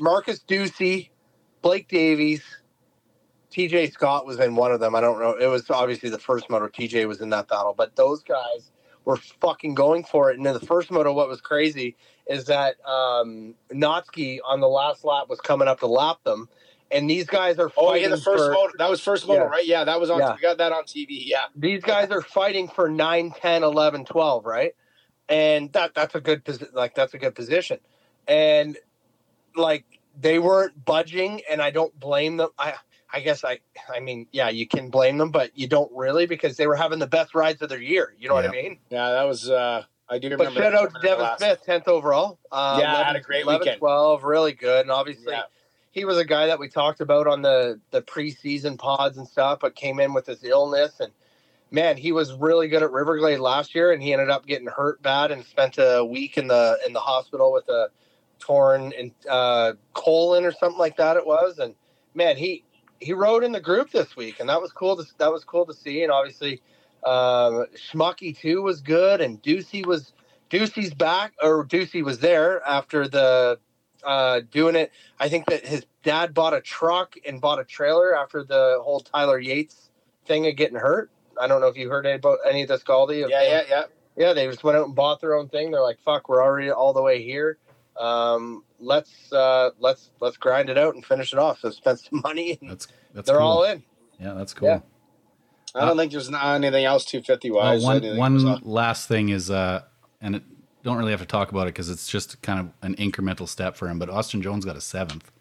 [0.00, 1.10] Marcus Ducey,
[1.62, 2.42] Blake Davies,
[3.54, 4.94] TJ Scott was in one of them.
[4.94, 5.30] I don't know.
[5.32, 6.66] It was obviously the first moto.
[6.68, 8.72] TJ was in that battle, but those guys
[9.04, 10.38] were fucking going for it.
[10.38, 11.96] And in the first moto, what was crazy
[12.26, 16.48] is that um, Notsky on the last lap was coming up to lap them,
[16.90, 18.72] and these guys are Oh, yeah, the first for, moto.
[18.78, 19.48] That was first moto, Yeah.
[19.48, 19.66] right?
[19.66, 20.18] Yeah, that was on.
[20.18, 20.34] Yeah.
[20.34, 21.06] We got that on TV.
[21.26, 21.44] Yeah.
[21.54, 24.74] these guys are fighting for 9 10 11 12 right
[25.28, 27.78] and that that's a good position like that's a good position
[28.28, 28.76] and
[29.56, 29.84] like
[30.20, 32.74] they weren't budging and i don't blame them i
[33.14, 33.58] i guess i
[33.94, 36.98] i mean yeah you can blame them but you don't really because they were having
[36.98, 39.48] the best rides of their year you know what i mean Yeah, that was.
[39.48, 40.44] uh I do remember.
[40.44, 40.62] but remember.
[40.62, 43.20] shout that out to coming in the devin smith 10th overall uh, Yeah, had a
[43.20, 43.78] great 11, weekend.
[43.78, 45.44] 12 really good and obviously Yeah.
[45.92, 49.60] he was a guy that we talked about on the the preseason pods and stuff,
[49.60, 51.12] but came in with his illness and
[51.70, 55.02] man, he was really good at Riverglade last year, and he ended up getting hurt
[55.02, 57.88] bad and spent a week in the in the hospital with a
[58.38, 61.16] torn in, uh, colon or something like that.
[61.16, 61.74] It was, and
[62.14, 62.64] man, he
[63.04, 64.96] he rode in the group this week, and that was cool.
[64.96, 66.62] To, that was cool to see, and obviously,
[67.04, 70.12] um, Schmucky too was good, and Ducey was
[70.50, 73.58] Ducey's back, or Ducey was there after the
[74.04, 74.90] uh, doing it.
[75.20, 79.00] I think that his dad bought a truck and bought a trailer after the whole
[79.00, 79.90] Tyler Yates
[80.26, 81.10] thing of getting hurt.
[81.40, 83.28] I don't know if you heard any about any of this, Gauldy.
[83.28, 83.82] Yeah, yeah, yeah.
[84.16, 84.32] yeah.
[84.32, 85.70] They just went out and bought their own thing.
[85.70, 87.58] They're like, "Fuck, we're already all the way here.
[87.98, 92.20] Um, let's uh, let's let's grind it out and finish it off." So spend some
[92.22, 92.58] money.
[92.60, 93.46] And That's that's they're cool.
[93.46, 93.82] all in.
[94.20, 94.68] Yeah, that's cool.
[94.68, 94.80] Yeah.
[95.76, 99.82] I don't think there's not anything else 250 Uh, one one last thing is, uh,
[100.20, 100.42] and it,
[100.84, 103.74] don't really have to talk about it because it's just kind of an incremental step
[103.76, 103.98] for him.
[103.98, 105.32] But Austin Jones got a seventh.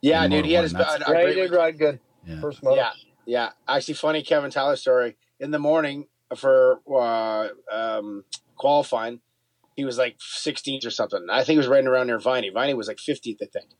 [0.00, 1.58] Yeah, dude, he had his One, a, a Yeah, he did week.
[1.58, 1.98] ride good.
[2.24, 2.40] Yeah.
[2.40, 2.76] First moto.
[2.76, 2.90] Yeah,
[3.26, 3.48] yeah.
[3.66, 5.16] Actually, funny Kevin Tyler story.
[5.40, 8.24] In the morning for uh, um,
[8.56, 9.20] qualifying,
[9.80, 11.26] he was like 16th or something.
[11.30, 12.50] I think he was riding around near Viney.
[12.50, 13.70] Viney was like 50th, I think.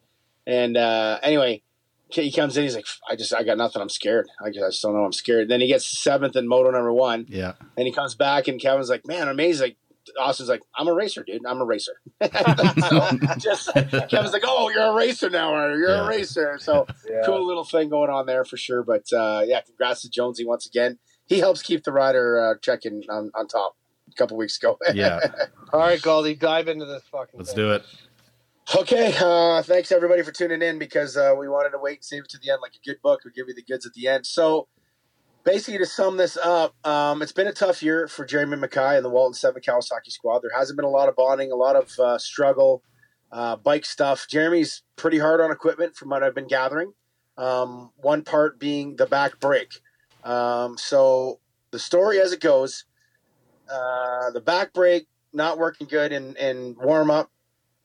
[0.46, 1.62] And uh, anyway,
[2.08, 2.62] he comes in.
[2.62, 3.82] He's like, I just, I got nothing.
[3.82, 4.28] I'm scared.
[4.42, 5.04] I just, I just don't know.
[5.04, 5.48] I'm scared.
[5.48, 7.52] Then he gets seventh in moto number one, Yeah.
[7.76, 9.66] and he comes back, and Kevin's like, man, amazing.
[9.68, 9.76] Like,
[10.18, 11.44] Austin's like, I'm a racer, dude.
[11.46, 11.92] I'm a racer.
[12.22, 15.78] so just Kevin's like, oh, you're a racer now, are you?
[15.78, 16.04] You're Yeah.
[16.04, 16.58] a racer.
[16.58, 17.20] So Yeah.
[17.26, 18.82] cool little thing going on there for sure.
[18.82, 20.98] But uh, yeah, congrats to Jonesy once again.
[21.26, 23.76] He helps keep the rider uh, checking on, on top
[24.10, 24.78] a couple weeks ago.
[24.94, 25.20] Yeah.
[25.72, 27.38] All right, Gauldy, dive into this fucking.
[27.38, 27.64] Let's thing.
[27.64, 27.84] do it.
[28.76, 32.24] okay, uh, thanks everybody for tuning in because uh, we wanted to wait and save
[32.24, 33.20] it to the end like a good book.
[33.24, 34.26] We give you the goods at the end.
[34.26, 34.68] So
[35.44, 39.04] basically, to sum this up, um, it's been a tough year for Jeremy McKay and
[39.04, 40.40] the Walton Seven Kawasaki squad.
[40.40, 42.82] There hasn't been a lot of bonding, a lot of uh, struggle,
[43.32, 44.26] uh, bike stuff.
[44.28, 46.92] Jeremy's pretty hard on equipment from what I've been gathering.
[47.36, 49.80] Um, one part being the back brake.
[50.24, 51.40] Um, so
[51.70, 52.84] the story as it goes,
[53.70, 57.30] uh, the back brake not working good in, in warm up.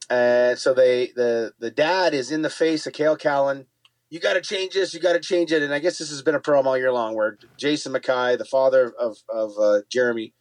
[0.09, 3.65] And so they the the dad is in the face of Kale Callan.
[4.09, 4.93] You got to change this.
[4.93, 5.63] You got to change it.
[5.63, 8.45] And I guess this has been a problem all year long, where Jason Mackay, the
[8.45, 10.33] father of of uh, Jeremy,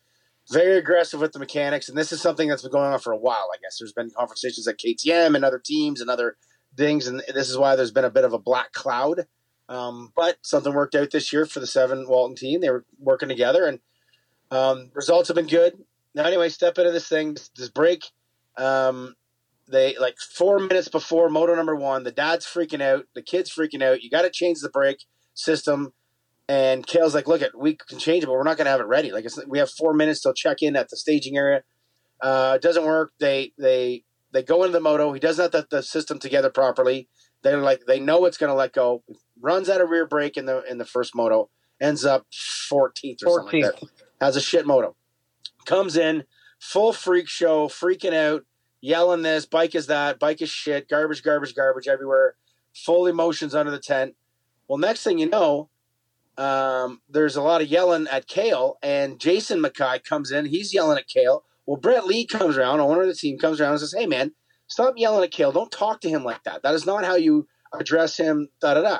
[0.50, 1.88] very aggressive with the mechanics.
[1.88, 3.48] And this is something that's been going on for a while.
[3.54, 6.36] I guess there's been conversations at KTM and other teams and other
[6.76, 9.26] things, and this is why there's been a bit of a black cloud.
[9.70, 12.60] Um, but something worked out this year for the seven Walton team.
[12.60, 13.80] They were working together, and
[14.54, 15.74] um, results have been good.
[16.14, 18.04] Now, anyway, step into this thing, this break.
[18.56, 19.14] Um,
[19.68, 23.82] they like four minutes before moto number one, the dad's freaking out, the kid's freaking
[23.82, 24.02] out.
[24.02, 25.92] You got to change the brake system.
[26.46, 28.80] And Kale's like, "Look, it, we can change it, but we're not going to have
[28.80, 29.10] it ready.
[29.10, 31.62] Like, we have four minutes till check in at the staging area.
[32.20, 33.12] Uh, it doesn't work.
[33.18, 35.12] They they they go into the moto.
[35.14, 37.08] He doesn't have the, the system together properly.
[37.42, 39.02] They're like, they know it's going to let go.
[39.40, 41.48] Runs out of rear brake in the in the first moto.
[41.80, 42.26] Ends up
[42.70, 43.88] 14th or something like that.
[44.24, 44.96] Has a shit moto.
[45.66, 46.24] Comes in,
[46.58, 48.44] full freak show, freaking out,
[48.80, 52.34] yelling this, bike is that, bike is shit, garbage, garbage, garbage everywhere,
[52.74, 54.14] full emotions under the tent.
[54.68, 55.68] Well, next thing you know,
[56.36, 60.46] um, there's a lot of yelling at Kale, and Jason Mackay comes in.
[60.46, 61.44] He's yelling at Kale.
[61.66, 64.32] Well, Brett Lee comes around, owner of the team, comes around and says, Hey, man,
[64.66, 65.52] stop yelling at Kale.
[65.52, 66.62] Don't talk to him like that.
[66.62, 68.98] That is not how you address him, da da da.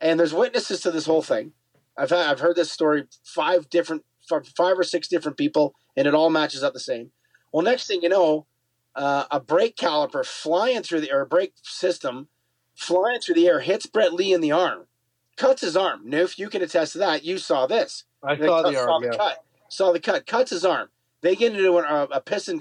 [0.00, 1.52] And there's witnesses to this whole thing.
[1.96, 6.06] I've, had, I've heard this story five different, f- five or six different people, and
[6.06, 7.10] it all matches up the same.
[7.52, 8.46] Well, next thing you know,
[8.94, 12.28] uh, a brake caliper flying through the, or a brake system
[12.74, 14.86] flying through the air hits Brett Lee in the arm,
[15.36, 16.02] cuts his arm.
[16.06, 17.24] Newf, you can attest to that.
[17.24, 18.04] You saw this.
[18.22, 19.04] I They saw cut- the arm.
[19.04, 19.10] Yeah.
[19.16, 19.44] cut.
[19.68, 20.26] Saw the cut.
[20.26, 20.88] Cuts his arm.
[21.20, 22.60] They get into an, uh, a piston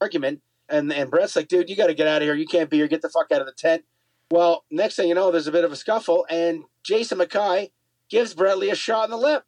[0.00, 2.34] argument, and and Brett's like, "Dude, you got to get out of here.
[2.34, 2.88] You can't be here.
[2.88, 3.84] Get the fuck out of the tent."
[4.30, 7.70] Well, next thing you know, there's a bit of a scuffle, and Jason Mackay
[8.08, 9.44] gives Brett Lee a shot in the lip.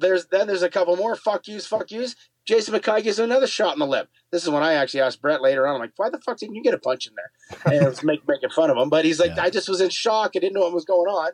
[0.00, 2.14] There's then there's a couple more fuck yous, fuck yous.
[2.46, 4.08] Jason Mackay gives another shot in the lip.
[4.32, 5.74] This is when I actually asked Brett later on.
[5.74, 8.02] I'm like, "Why the fuck didn't you get a punch in there?" And I was
[8.02, 9.44] make, making fun of him, but he's like, Yeah.
[9.44, 10.32] "I just was in shock.
[10.34, 11.32] I didn't know what was going on."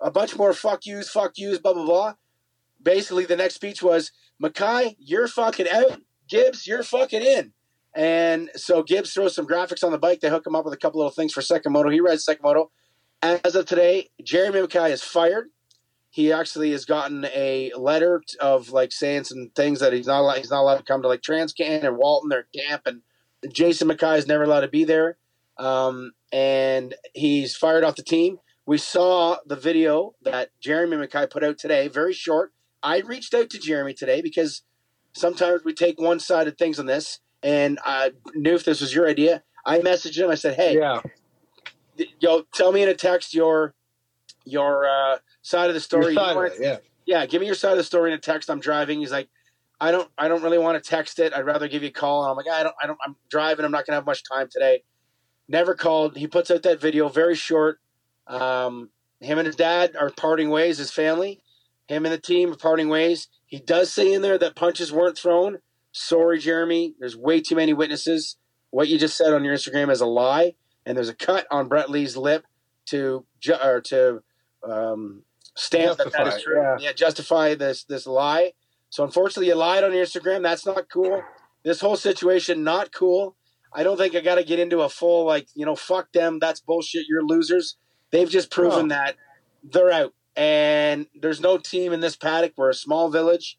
[0.00, 2.14] A bunch more fuck yous, fuck yous, blah blah blah
[2.86, 6.00] basically the next speech was Mackay, you're fucking out.
[6.28, 7.52] Gibbs, you're fucking in.
[7.94, 10.20] And so Gibbs throws some graphics on the bike.
[10.20, 11.88] They hook him up with a couple little things for second moto.
[11.90, 12.70] He rides second moto.
[13.22, 15.48] As of today, Jeremy Mackay is fired.
[16.16, 20.38] He actually has gotten a letter of like saying some things that he's not allowed,
[20.38, 22.30] he's not allowed to come to like Transcan and Walton.
[22.30, 23.02] They're damp, and
[23.52, 25.18] Jason Mackay is never allowed to be there.
[25.58, 28.38] Um, and he's fired off the team.
[28.64, 32.54] We saw the video that Jeremy Mackay put out today, very short.
[32.82, 34.62] I reached out to Jeremy today because
[35.12, 39.06] sometimes we take one sided things on this, and I knew if this was your
[39.06, 39.42] idea.
[39.66, 40.30] I messaged him.
[40.30, 41.02] I said, "Hey, Yeah.
[42.20, 43.74] yo, tell me in a text your
[44.46, 46.14] your uh, side of the story.
[46.14, 46.76] Your side of it, yeah.
[47.04, 48.48] yeah, give me your side of the story in a text.
[48.48, 49.00] I'm driving.
[49.00, 49.28] He's like,
[49.80, 51.34] I don't, I don't really want to text it.
[51.34, 52.22] I'd rather give you a call.
[52.22, 52.98] And I'm like, I don't, I don't.
[53.04, 53.64] I'm driving.
[53.64, 54.84] I'm not gonna have much time today.
[55.48, 56.16] Never called.
[56.16, 57.78] He puts out that video, very short.
[58.26, 58.90] Um,
[59.20, 60.78] him and his dad are parting ways.
[60.78, 61.42] His family,
[61.88, 63.28] him and the team are parting ways.
[63.46, 65.58] He does say in there that punches weren't thrown.
[65.92, 66.94] Sorry, Jeremy.
[66.98, 68.36] There's way too many witnesses.
[68.70, 71.68] What you just said on your Instagram is a lie, and there's a cut on
[71.68, 72.44] Brett Lee's lip
[72.86, 74.22] to ju- or to
[74.70, 75.22] um,
[75.54, 76.60] stamp that that Justify, true.
[76.62, 76.76] yeah.
[76.80, 78.52] yeah, justify this this lie.
[78.90, 80.42] So unfortunately, you lied on your Instagram.
[80.42, 81.22] That's not cool.
[81.64, 83.36] This whole situation not cool.
[83.72, 86.38] I don't think I got to get into a full like you know fuck them.
[86.38, 87.06] That's bullshit.
[87.08, 87.76] You're losers.
[88.10, 88.94] They've just proven No.
[88.94, 89.16] that
[89.64, 92.52] they're out, and there's no team in this paddock.
[92.56, 93.58] We're a small village.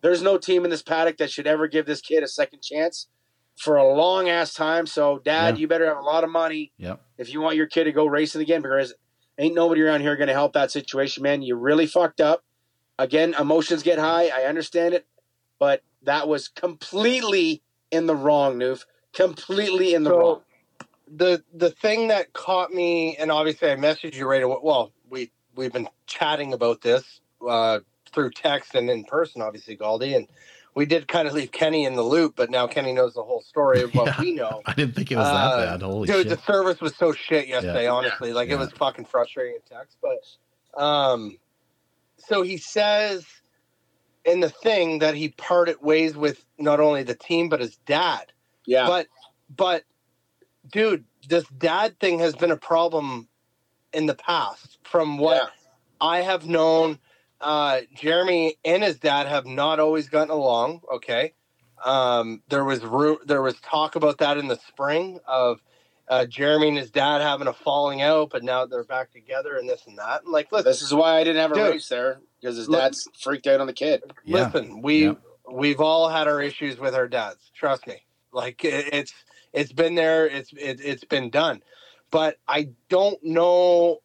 [0.00, 3.08] There's no team in this paddock that should ever give this kid a second chance.
[3.56, 4.84] for a long ass time.
[4.84, 5.60] So, Dad, Yeah.
[5.60, 7.00] you better have a lot of money Yep.
[7.18, 8.92] if you want your kid to go racing again because
[9.38, 11.42] ain't nobody around here going to help that situation, man.
[11.42, 12.44] You really fucked up.
[12.98, 14.28] Again, emotions get high.
[14.28, 15.06] I understand it,
[15.58, 18.84] but that was completely in the wrong, Newf.
[19.12, 20.40] Completely in the So- wrong.
[21.06, 24.56] the the thing that caught me, and obviously I messaged you right away.
[24.62, 27.80] Well, we we've been chatting about this uh,
[28.12, 30.26] through text and in person, obviously, Gauldy, and
[30.74, 33.42] we did kind of leave Kenny in the loop, but now Kenny knows the whole
[33.42, 34.20] story of what Yeah.
[34.20, 34.62] we know.
[34.66, 35.82] I didn't think it was Uh, that bad.
[35.82, 36.36] Holy Dude, shit.
[36.36, 37.84] the service was so shit yesterday.
[37.84, 37.92] Yeah.
[37.92, 38.56] Honestly, like Yeah.
[38.56, 39.96] it was fucking frustrating in text.
[40.02, 41.38] But um,
[42.18, 43.24] so he says
[44.24, 48.32] in the thing that he parted ways with not only the team but his dad.
[48.66, 48.86] Yeah.
[48.86, 49.06] But
[49.54, 49.84] but
[50.72, 53.28] dude, this dad thing has been a problem
[53.92, 54.78] in the past.
[54.82, 55.48] From what Yeah.
[56.00, 56.98] I have known,
[57.40, 60.80] uh, Jeremy and his dad have not always gotten along.
[60.94, 61.34] Okay,
[61.84, 65.60] um, there was ru- there was talk about that in the spring of
[66.08, 69.68] uh, Jeremy and his dad having a falling out, but now they're back together and
[69.68, 70.22] this and that.
[70.24, 71.70] And like, listen, This is why I didn't have a Dude.
[71.72, 74.02] race there because his Look- dad's freaked out on the kid.
[74.24, 74.44] Yeah.
[74.44, 75.20] listen, we Yep.
[75.50, 77.50] we've all had our issues with our dads.
[77.54, 78.04] Trust me.
[78.32, 79.14] Like it, it's
[79.52, 80.26] it's been there.
[80.26, 81.62] It's it, it's been done.
[82.10, 83.98] But I don't know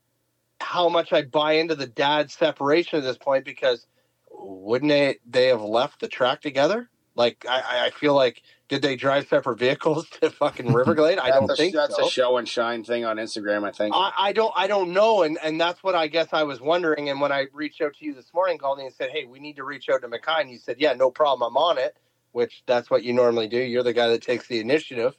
[0.59, 3.85] how much I buy into the dad separation at this point because
[4.31, 6.89] wouldn't they they have left the track together?
[7.15, 11.19] Like I, I- feel like did they drive separate vehicles to fucking Riverglade?
[11.19, 12.07] I don't a, think that's so.
[12.07, 13.93] a show and shine thing on Instagram, I think.
[13.95, 17.09] I, I don't I don't know, and and that's what I guess I was wondering.
[17.09, 19.55] And when I reached out to you this morning, Gauldy, and said, "Hey, we need
[19.57, 21.97] to reach out to Mackay," and you said, "Yeah, no problem, I'm on it."
[22.31, 23.57] Which that's what you normally do.
[23.57, 25.17] You're the guy that takes the initiative.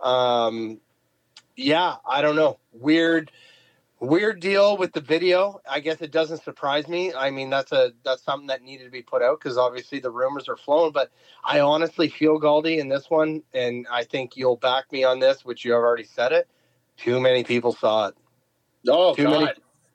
[0.00, 0.80] Um,
[1.56, 2.58] yeah, I don't know.
[2.72, 3.30] Weird,
[4.02, 5.60] weird deal with the video.
[5.70, 7.14] I guess it doesn't surprise me.
[7.14, 10.10] I mean, that's a that's something that needed to be put out because obviously the
[10.10, 10.92] rumors are flowing.
[10.92, 11.10] But
[11.44, 15.44] I honestly feel Gauldy in this one, and I think you'll back me on this,
[15.44, 16.48] which you have already said it.
[16.96, 18.14] Too many people saw it
[18.88, 19.40] oh, too God.
[19.40, 19.52] many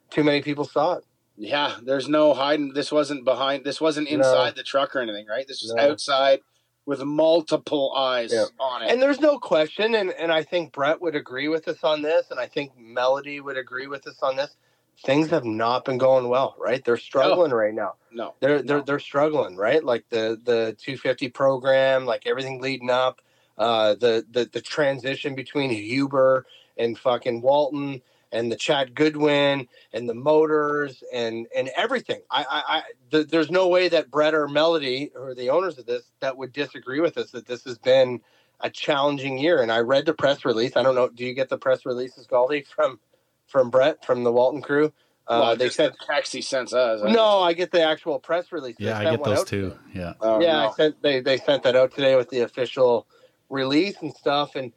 [0.10, 1.04] too many people saw it.
[1.36, 2.74] Yeah, there's no hiding.
[2.74, 3.64] This wasn't behind.
[3.64, 4.18] This wasn't No.
[4.18, 5.48] inside the truck or anything, right?
[5.48, 5.90] This was No.
[5.92, 6.40] outside
[6.88, 8.46] with multiple eyes Yeah.
[8.60, 8.92] on it.
[8.92, 12.32] And there's no question, and, and I think Brett would agree with us on this,
[12.32, 14.56] and I think Melody would agree with us on this.
[15.06, 16.84] Things have not been going well, right?
[16.84, 17.96] They're struggling right now.
[18.12, 18.84] no, They're they're No.
[18.84, 19.84] they're struggling, right?
[19.84, 23.22] Like the the 250 program, like everything leading up,
[23.60, 26.48] uh, the the the transition between Huber
[26.80, 28.02] and fucking Walton
[28.32, 32.22] and the Chad Goodwin and the motors and and everything.
[32.30, 35.86] I I, I th- there's no way that Brett or Melody or the owners of
[35.86, 38.22] this that would disagree with us that this has been
[38.62, 39.62] a challenging year.
[39.62, 40.76] And I read the press release.
[40.76, 41.10] I don't know.
[41.10, 43.00] Do you get the press releases, Gauldy, from
[43.48, 44.92] from Brett from the Walton crew?
[45.28, 47.02] Uh, well, they just said the text he sends us.
[47.04, 47.40] no.
[47.40, 48.78] I get the actual press release.
[48.80, 49.78] Yeah, I get those out too.
[49.94, 50.14] Yeah.
[50.22, 50.70] Oh, yeah, no.
[50.70, 53.06] I sent they they sent that out today with the official
[53.50, 54.56] release and stuff.
[54.56, 54.72] And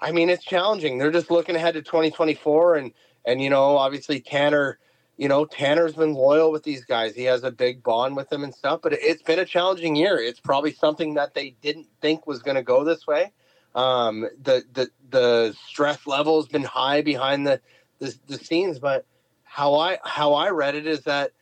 [0.00, 0.98] I mean, it's challenging.
[0.98, 2.92] They're just looking ahead to 2024, and
[3.24, 4.78] and you know, obviously Tanner,
[5.16, 7.14] you know, Tanner's been loyal with these guys.
[7.14, 8.80] He has a big bond with them and stuff.
[8.82, 10.18] But it's been a challenging year.
[10.18, 13.32] It's probably something that they didn't think was going to go this way.
[13.74, 17.60] Um, the the the stress level has been high behind the,
[17.98, 19.06] the the scenes, but
[19.44, 21.32] how I how I read it is that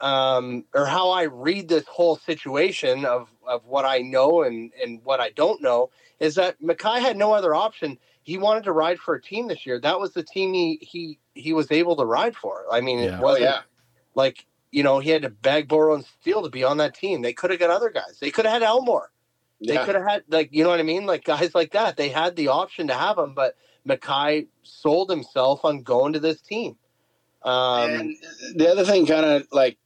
[0.00, 5.00] um, or how I read this whole situation of, of what I know and, and
[5.04, 5.90] what I don't know
[6.20, 7.98] is that Mackay had no other option.
[8.22, 9.80] He wanted to ride for a team this year.
[9.80, 12.66] That was the team he he, he was able to ride for.
[12.70, 13.04] I mean, Yeah.
[13.16, 13.60] it Oh wasn't yeah,
[14.14, 17.22] like you know he had to beg, borrow, and steal to be on that team.
[17.22, 18.18] They could have got other guys.
[18.20, 19.10] They could have had Elmore.
[19.66, 19.84] They yeah.
[19.84, 21.96] could have had like you know what I mean, like guys like that.
[21.96, 26.40] They had the option to have them, but Mackay sold himself on going to this
[26.40, 26.76] team.
[27.42, 28.16] Um, and
[28.54, 29.78] the other thing, kind of like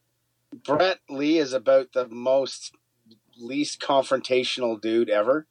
[0.64, 2.74] Brett Lee, is about the most
[3.36, 5.46] least confrontational dude ever.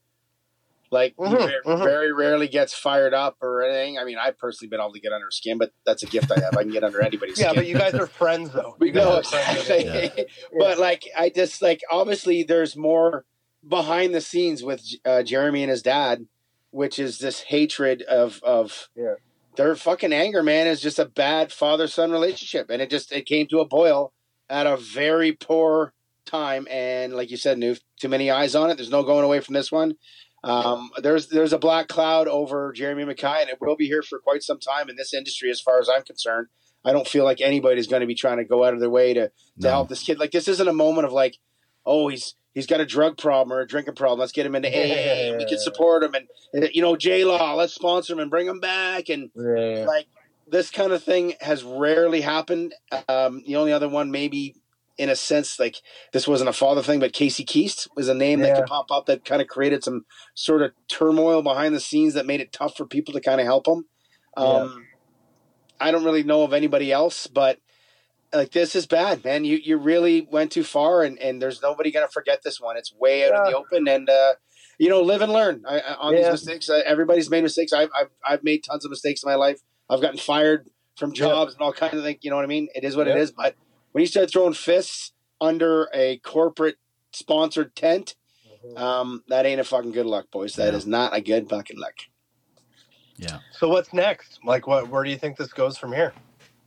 [0.93, 1.83] Like he Mhm, very, mhm.
[1.83, 3.97] very rarely gets fired up or anything.
[3.99, 6.31] I mean, I've personally been able to get under his skin, but that's a gift
[6.31, 6.55] I have.
[6.55, 7.55] I can get under anybody's yeah, skin.
[7.61, 8.75] but you guys are friends though.
[8.79, 10.25] We You guys know are friends with exactly.
[10.57, 13.25] But like, I just like obviously there's more
[13.67, 16.27] behind the scenes with uh, Jeremy and his dad,
[16.71, 19.15] which is this hatred of of Yeah.
[19.55, 20.43] their fucking anger.
[20.43, 23.67] Man is just a bad father son relationship, and it just it came to a
[23.67, 24.13] boil
[24.49, 25.93] at a very poor
[26.25, 26.67] time.
[26.69, 28.75] And like you said, Newf, too many eyes on it.
[28.75, 29.95] There's no going away from this one.
[30.43, 34.19] Um, there's there's a black cloud over Jeremy Mackay, and it will be here for
[34.19, 36.47] quite some time in this industry, as far as I'm concerned.
[36.85, 39.13] I don't feel like anybody's going to be trying to go out of their way
[39.13, 39.69] to to No.
[39.69, 40.19] help this kid.
[40.19, 41.37] Like this isn't a moment of like,
[41.85, 44.19] oh, he's he's got a drug problem or a drinking problem.
[44.19, 45.37] Let's get him into AA.
[45.37, 46.27] We can support him, and
[46.65, 47.53] uh, you know, J Law.
[47.55, 49.07] Let's sponsor him and bring him back.
[49.09, 49.85] And Yeah.
[49.85, 50.07] like
[50.45, 52.75] this kind of thing has rarely happened.
[53.07, 54.55] Um, the only other one maybe
[54.97, 55.77] in a sense, like
[56.11, 59.05] this wasn't a father thing, but Casey Keast was a name that could pop up
[59.07, 62.77] that kind of created some sort of turmoil behind the scenes that made it tough
[62.77, 63.85] for people to kind of help him.
[64.37, 64.87] Um,
[65.79, 67.59] I don't really know of anybody else, but
[68.33, 69.45] like this is bad, man.
[69.45, 72.77] You you really went too far, and and there's nobody gonna forget this one.
[72.77, 74.33] It's way out in the open, and uh,
[74.79, 76.21] you know, live and learn I, I, on Yeah.
[76.21, 76.69] these mistakes.
[76.69, 77.73] Uh, everybody's made mistakes.
[77.73, 79.59] I've, I've I've made tons of mistakes in my life.
[79.89, 81.25] I've gotten fired from Yeah.
[81.25, 82.19] jobs and all kinds of things.
[82.21, 82.69] You know what I mean?
[82.73, 83.21] It is what it Yeah.
[83.21, 83.31] is.
[83.31, 83.55] But
[83.93, 86.75] when you start throwing fists under a corporate
[87.13, 88.15] sponsored tent,
[88.75, 90.53] um, that ain't a fucking good luck, boys.
[90.55, 90.77] That Yeah.
[90.77, 91.95] is not a good fucking luck.
[93.17, 93.39] Yeah.
[93.51, 94.39] So what's next?
[94.43, 94.89] Like, what?
[94.89, 96.13] Where do you think this goes from here?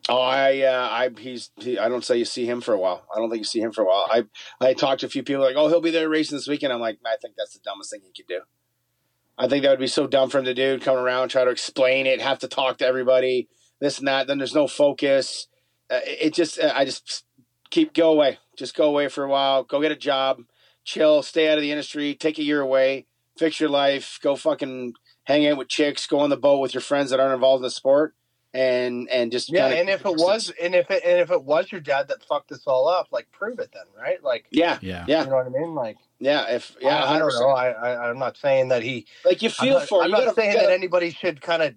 [0.08, 3.04] Oh, I, uh, I, he's, he, I don't say you see him for a while.
[3.12, 4.06] I don't think you see him for a while.
[4.08, 4.22] I,
[4.60, 6.72] I talked to a few people like, oh, he'll be there racing this weekend.
[6.72, 8.42] I'm like, I think that's the dumbest thing he could do.
[9.36, 10.78] I think that would be so dumb for him to do.
[10.78, 13.48] Come around, try to explain it, have to talk to everybody,
[13.80, 14.28] this and that.
[14.28, 15.48] Then there's no focus.
[15.90, 17.24] Uh, it it just, uh, I just
[17.70, 18.38] keep go away.
[18.56, 19.62] Just go away for a while.
[19.64, 20.42] Go get a job,
[20.84, 23.06] chill, stay out of the industry, take a year away,
[23.38, 26.80] fix your life, go fucking hang out with chicks, go on the boat with your
[26.80, 28.14] friends that aren't involved in the sport,
[28.54, 31.70] and and just Yeah, and if it was, and if it, and if it was
[31.70, 34.22] your dad that fucked this all up, like prove it then, right?
[34.22, 35.04] Like, yeah, Yeah.
[35.06, 35.74] yeah, you know what I mean?
[35.74, 36.46] Like, yeah.
[36.54, 37.48] If yeah, I, I don't know.
[37.50, 39.06] I, I am not saying that he.
[39.24, 40.02] Like you I'm feel not, for.
[40.02, 41.74] I'm You not gotta- saying gotta- that anybody should kind of.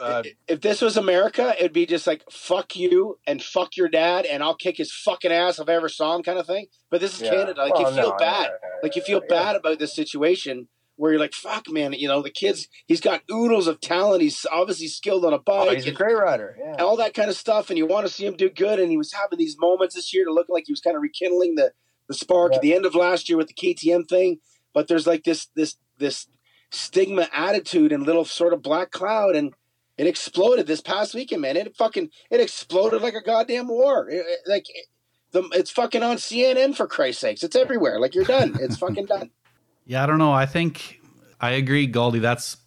[0.00, 4.24] Uh, if this was America, it'd be just like fuck you and fuck your dad,
[4.26, 6.66] and I'll kick his fucking ass if I ever saw him, kind of thing.
[6.90, 7.30] But this is yeah.
[7.30, 7.62] Canada.
[7.62, 8.50] Like Well, you feel no, bad.
[8.82, 9.34] Like you feel yeah.
[9.36, 11.92] bad about this situation where you're like, fuck, man.
[11.94, 14.22] You know, the kid's he's got oodles of talent.
[14.22, 15.76] He's obviously skilled on a Oh, bike.
[15.76, 16.56] he's a great rider.
[16.58, 16.72] Yeah.
[16.72, 18.78] and all that kind of stuff, and you want to see him do good.
[18.78, 21.02] And he was having these moments this year to look like he was kind of
[21.02, 21.72] rekindling the
[22.08, 22.56] the spark Yeah.
[22.56, 24.40] at the end of last year with the KTM thing.
[24.74, 26.26] But there's like this this this
[26.70, 29.52] stigma attitude and little sort of black cloud, and
[30.00, 31.56] it exploded this past weekend, man.
[31.56, 34.08] It fucking it exploded like a goddamn war.
[34.08, 34.86] It- it- like it-
[35.32, 37.42] the, it's fucking on CNN for Christ's sakes.
[37.44, 38.00] It's everywhere.
[38.00, 38.56] Like you're done.
[38.60, 39.30] It's fucking done.
[39.86, 40.32] Yeah, I don't know.
[40.32, 41.00] I think
[41.40, 42.20] I agree, Gauldy.
[42.20, 42.58] That's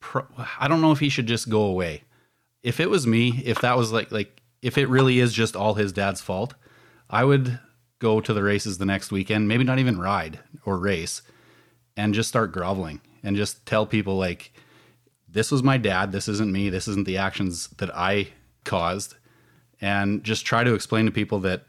[0.00, 0.26] pro-
[0.58, 2.02] I don't know if he should just go away.
[2.64, 5.74] If it was me, if that was like like if it really is just all
[5.74, 6.54] his dad's fault,
[7.08, 7.60] I would
[8.00, 11.22] go to the races the next weekend, maybe not even ride or race,
[11.96, 14.51] and just start groveling and just tell people like
[15.32, 18.28] this was my dad, this isn't me, this isn't the actions that I
[18.64, 19.14] caused,
[19.80, 21.64] and just try to explain to people that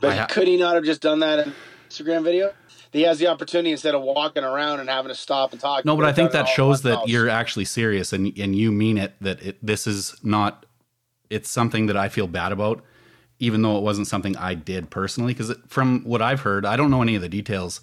[0.00, 1.52] But ha- could he not have just done that in
[1.88, 2.52] Instagram video?
[2.92, 5.84] He has the opportunity instead of walking around and having to stop and talk.
[5.84, 9.14] No, but I think that shows that you're actually serious and and you mean it.
[9.20, 10.64] That it, this is not.
[11.28, 12.84] It's something that I feel bad about,
[13.40, 15.34] even though it wasn't something I did personally.
[15.34, 17.80] Because from what I've heard, I don't know any of the details.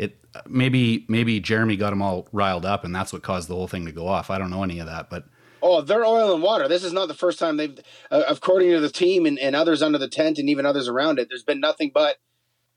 [0.00, 0.16] It
[0.48, 3.84] maybe maybe Jeremy got them all riled up, and that's what caused the whole thing
[3.84, 4.30] to go off.
[4.30, 5.24] I don't know any of that, but
[5.62, 6.68] Oh, they're oil and water.
[6.68, 7.78] This is not the first time they've,
[8.10, 11.18] uh, according to the team and, and others under the tent and even others around
[11.18, 12.16] it, there's been nothing but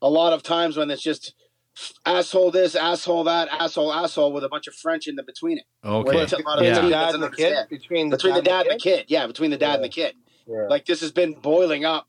[0.02, 1.32] a lot of times when it's just
[2.04, 5.64] asshole this, asshole that, asshole, asshole with a bunch of French in the between it.
[5.82, 6.80] okay, Well, a lot of yeah.
[6.80, 8.96] the dad and the kid between the Between the dad and the kid.
[8.98, 9.06] kid.
[9.08, 9.74] Yeah, between the dad Yeah.
[9.76, 10.14] and the kid.
[10.46, 10.66] Yeah.
[10.68, 12.06] Like this has been boiling up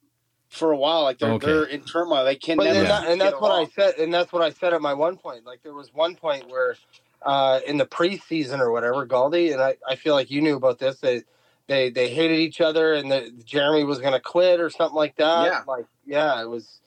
[0.49, 1.03] for a while.
[1.03, 1.47] Like they're, Okay.
[1.47, 2.23] they're in turmoil.
[2.25, 4.49] They can But never and, that, and that's what I said, and that's what I
[4.51, 5.45] said at my one point.
[5.45, 6.75] Like there was one point where,
[7.21, 10.79] uh, in the preseason or whatever, Gauldy and I, I feel like you knew about
[10.79, 10.99] this.
[10.99, 11.23] They,
[11.67, 15.15] they, they hated each other, and the, Jeremy was going to quit or something like
[15.15, 15.45] that.
[15.45, 15.63] Yeah.
[15.67, 16.81] like yeah, it was.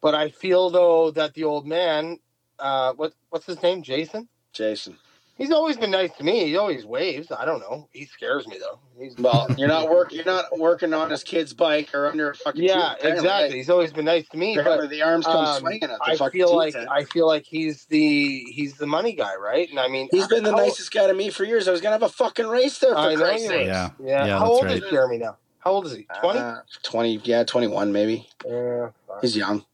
[0.00, 2.18] But I feel though that the old man,
[2.58, 4.28] uh, what what's his name, Jason?
[4.52, 4.96] Jason.
[5.36, 6.46] He's always been nice to me.
[6.46, 7.32] He always waves.
[7.32, 7.88] I don't know.
[7.92, 8.78] He scares me though.
[8.96, 10.16] He's Well, you're not working.
[10.18, 12.62] You're not working on his kid's bike or under a fucking.
[12.62, 13.10] yeah, tee, apparently.
[13.10, 13.56] exactly.
[13.56, 14.56] He's always been nice to me.
[14.56, 16.88] Apparently But the arms come um, swinging at the I fucking feel like tent.
[16.88, 19.68] I feel like he's the he's the money guy, right?
[19.68, 21.66] And I mean, He's been the how- nicest guy to me for years.
[21.66, 23.66] I was gonna have a fucking race there for I Christ's sake.
[23.66, 23.90] Yeah.
[24.00, 24.26] Yeah.
[24.26, 24.82] Yeah, How old right.
[24.82, 25.36] is Jeremy now?
[25.58, 26.06] How old is he?
[26.20, 26.38] Twenty.
[26.38, 28.28] Uh, 20, yeah, 21 maybe.
[28.46, 28.90] yeah.
[29.20, 29.64] He's young.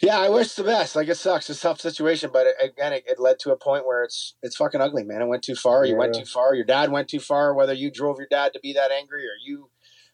[0.00, 0.96] Yeah, I wish the best.
[0.96, 3.56] Like it sucks, it's a tough situation, but it, again, it, it led to a
[3.56, 5.22] point where it's it's fucking ugly, man.
[5.22, 5.84] It went too far.
[5.84, 6.54] You went too far.
[6.54, 7.54] Your dad went too far.
[7.54, 9.70] Whether you drove your dad to be that angry, or you,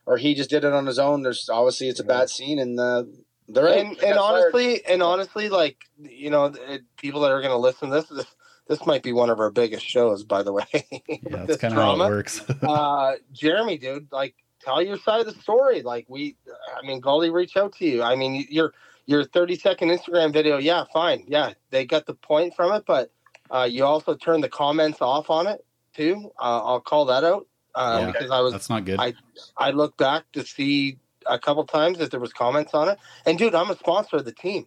[0.06, 1.22] or he just did it on his own.
[1.22, 3.04] There's obviously it's a bad scene, and uh,
[3.48, 3.80] they're right.
[3.80, 4.18] And and got fired.
[4.18, 8.08] honestly, and honestly, like you know, it, people that are going to listen to this,
[8.08, 8.26] this
[8.68, 10.66] this might be one of our biggest shows, by the way.
[10.72, 12.42] yeah, that's kind of how it works.
[12.62, 15.82] uh, Jeremy, dude, like tell your side of the story.
[15.82, 16.36] Like we,
[16.76, 18.02] I mean, Gauldy reach out to you.
[18.02, 18.72] I mean, your
[19.12, 23.12] your thirty second Instagram video, yeah, fine, yeah, they got the point from it, but
[23.50, 26.32] uh, you also turned the comments off on it too.
[26.40, 28.10] Uh, I'll call that out uh, Yeah.
[28.12, 28.98] because I was that's not good.
[28.98, 29.14] I-
[29.56, 32.98] I looked back to see a couple times if there was comments on it.
[33.26, 34.66] And dude, I'm a sponsor of the team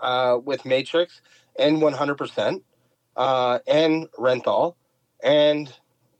[0.00, 1.22] uh, with Matrix
[1.58, 2.60] and 100%
[3.16, 4.74] uh, and Renthal.
[5.22, 5.72] And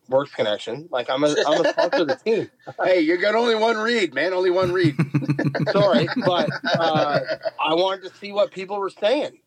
[0.08, 0.88] Works Connection.
[0.90, 2.50] Like I'm a I'm a sponsor of the team.
[2.82, 4.32] hey, you got only one read, man.
[4.32, 4.96] Only one read.
[5.72, 7.20] Sorry, but uh,
[7.58, 9.38] I wanted to see what people were saying.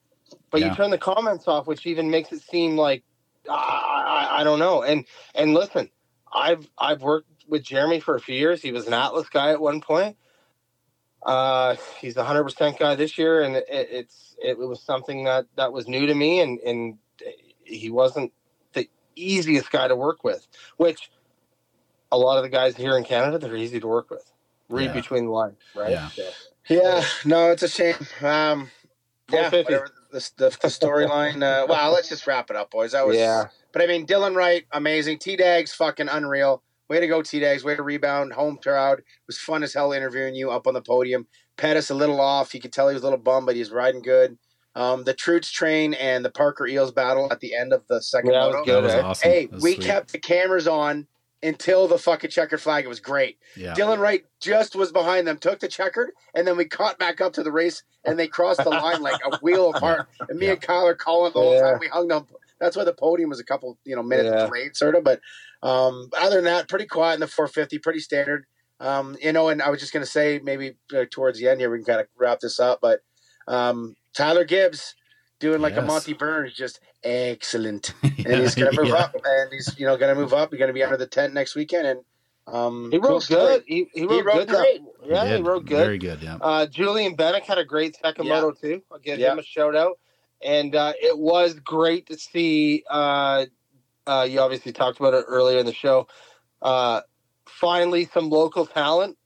[0.52, 0.70] But Yeah.
[0.70, 3.04] you turn the comments off, which even makes it seem like
[3.50, 4.84] I, I, I don't know.
[4.84, 5.06] And
[5.36, 5.90] and listen,
[6.34, 8.62] I've I've worked with Jeremy for a few years.
[8.62, 10.18] He was an Atlas guy at one point.
[11.26, 15.46] Uh, he's a hundred percent guy this year, and it, it's it was something that
[15.56, 16.98] that was new to me, and and
[17.64, 18.47] he wasn't the
[19.26, 20.48] easiest guy to work with.
[20.78, 21.10] Which
[22.12, 24.32] a lot of the guys here in Canada, they're easy to work with.
[24.70, 24.94] Read Yeah.
[24.94, 25.92] between the lines, right?
[25.92, 26.10] Yeah.
[26.10, 26.30] So-
[26.70, 27.96] yeah, no, it's a shame.
[28.22, 28.70] Um,
[29.32, 31.36] yeah, whatever the, the, the storyline.
[31.38, 32.92] Uh, well, let's just wrap it up, boys.
[32.92, 33.46] That was Yeah.
[33.72, 35.20] But I mean, Dylan Wright, amazing.
[35.20, 36.62] T Dags, fucking unreal.
[36.90, 37.64] Way to go, T Dags.
[37.64, 38.34] Way to rebound.
[38.34, 39.00] Home crowd.
[39.00, 41.28] It was fun as hell interviewing you up on the podium.
[41.58, 42.54] Pettis a little off.
[42.54, 44.38] You could tell he was a little bummed, but he's riding good.
[44.78, 48.32] Um, the Troots train and the Parker Eels battle at the end of the second
[48.32, 48.66] Yeah, that was moto.
[48.66, 48.76] good.
[48.76, 49.32] that was awesome.
[49.32, 49.86] Hey, That was we sweet.
[49.88, 51.08] kept the cameras on
[51.42, 52.86] until the fucking checkered flag.
[52.86, 53.40] It was great.
[53.56, 53.74] Yeah.
[53.74, 57.34] Dylan Wright just was behind them, took the checkered, and then we caught back up
[57.34, 60.08] to the race, and they crossed the line like a wheel apart.
[60.30, 60.52] And me Yeah.
[60.54, 61.62] and Kyle are calling the whole Yeah.
[61.72, 61.80] time.
[61.80, 62.28] We hung them.
[62.60, 64.46] That's why the podium was a couple, you know, minutes Yeah.
[64.46, 65.04] delayed, sort of.
[65.04, 65.22] But
[65.64, 68.46] um, other than that, pretty quiet in the 450, pretty standard.
[68.80, 71.72] Um, you know, and I was just gonna say maybe uh, towards the end here
[71.72, 73.00] we can kind of wrap this up, but
[73.48, 74.96] um, Tyler Gibbs
[75.40, 78.96] doing like a Monty Burns, just excellent Yeah, and he's going to move yeah.
[78.96, 80.50] up, and he's you know going to move up.
[80.52, 82.00] He's going to be under the tent next weekend, and
[82.48, 83.46] um, He wrote story.
[83.58, 83.64] good.
[83.68, 84.50] He, he wrote, wrote good.
[84.50, 84.82] that- great.
[85.06, 85.46] yeah, he, did.
[85.46, 85.78] wrote good.
[85.86, 86.22] Very good.
[86.22, 86.38] Yeah.
[86.42, 88.42] Uh, Julian Bennett had a great second Yeah.
[88.42, 88.82] moto too.
[88.92, 89.34] I'll give Yeah.
[89.34, 90.00] him a shout out.
[90.44, 92.84] And uh, it was great to see.
[92.90, 93.46] Uh,
[94.06, 96.08] uh, you obviously talked about it earlier in the show.
[96.62, 97.02] Uh,
[97.48, 99.18] finally, some local talent.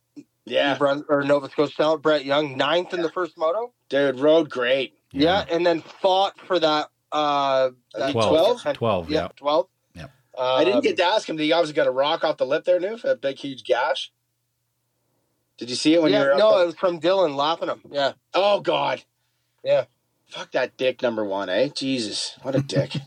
[0.46, 2.02] Yeah, New or Nova Scotia talent.
[2.02, 3.74] Brett Young, ninth in the first moto.
[3.90, 4.94] dude, rode great.
[5.12, 6.90] Yeah, and then fought for that.
[7.12, 8.62] Uh, that 12.
[8.64, 9.28] 10 12, yeah.
[9.36, 9.68] twelve.
[9.94, 10.08] Yeah.
[10.40, 11.36] I didn't Um, get to ask him.
[11.36, 13.04] Did he obviously got a rock off the lip there, Newf?
[13.04, 14.12] A big, huge gash.
[15.58, 16.32] Did you see it when yeah, you were?
[16.34, 17.82] up no, the- it was from Dylan laughing him.
[17.92, 19.04] Yeah, oh God.
[19.64, 19.86] Yeah.
[20.28, 21.68] Fuck that dick number one, eh?
[21.76, 22.94] Jesus, what a dick.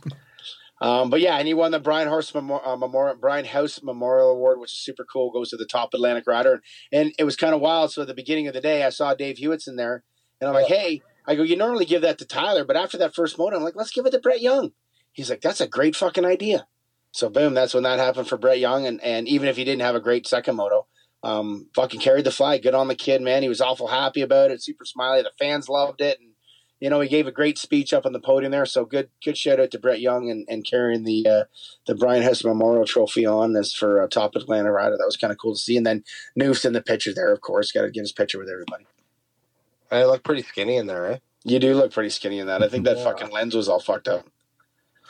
[0.84, 4.32] um, but yeah, and he won the Brian Horse Memorial, uh, Memorial Brian House Memorial
[4.32, 5.30] Award, which is super cool.
[5.30, 6.60] Goes to the top Atlantic rider,
[6.92, 7.90] and it was kind of wild.
[7.90, 10.04] So at the beginning of the day, I saw Dave Hewitson there,
[10.42, 13.14] and I'm like, hey, I go, you normally give that to Tyler, but after that
[13.14, 14.72] first moto, I'm like, let's give it to Brett Young.
[15.12, 16.66] He's like, that's a great fucking idea.
[17.12, 19.82] So boom, that's when that happened for Brett Young, and and even if he didn't
[19.82, 20.86] have a great second moto,
[21.22, 22.62] um, fucking carried the flag.
[22.62, 23.42] Good on the kid, man.
[23.42, 24.62] He was awful happy about it.
[24.62, 25.22] Super smiley.
[25.22, 26.33] The fans loved it, and
[26.80, 28.66] you know he gave a great speech up on the podium there.
[28.66, 31.44] So good, good shout out to Brett Young and, and carrying the uh,
[31.86, 34.96] the Brian Hess Memorial Trophy on as for uh, top Atlanta rider.
[34.96, 35.76] That was kind of cool to see.
[35.76, 36.04] And then
[36.36, 37.72] Newf's in the picture there, of course.
[37.72, 38.86] Got to get his picture with everybody.
[39.90, 41.18] I look pretty skinny in there, eh?
[41.44, 42.62] You do look pretty skinny in that.
[42.62, 43.04] I think that Yeah.
[43.04, 44.26] fucking lens was all fucked up.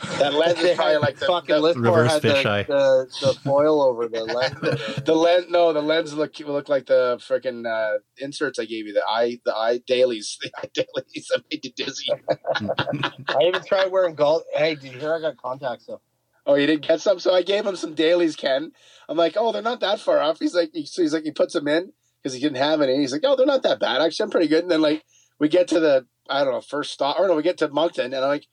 [0.02, 2.66] That lens is probably like the, fucking the, list Reverse had the, fisheye.
[2.66, 5.02] the, the foil over the lens.
[5.04, 5.46] the lens.
[5.48, 8.92] No, the lens look look like the freaking uh, inserts I gave you.
[8.92, 12.10] The eye, the eye dailies, the eye dailies that made you dizzy.
[13.28, 14.42] I even tried wearing gold.
[14.52, 16.00] Hey, did you hear I got contacts though?
[16.44, 17.20] Oh, you didn't get some?
[17.20, 18.72] So I gave him some dailies, Ken.
[19.08, 20.40] I'm like, oh, they're not that far off.
[20.40, 22.98] He's like, he, so he's like, he puts them in because he didn't have any.
[22.98, 24.02] He's like, oh, they're not that bad.
[24.02, 24.64] Actually, I'm pretty good.
[24.64, 25.04] And then like
[25.38, 28.06] we get to the, I don't know, first stop, or no, we get to Moncton,
[28.06, 28.46] and I'm like,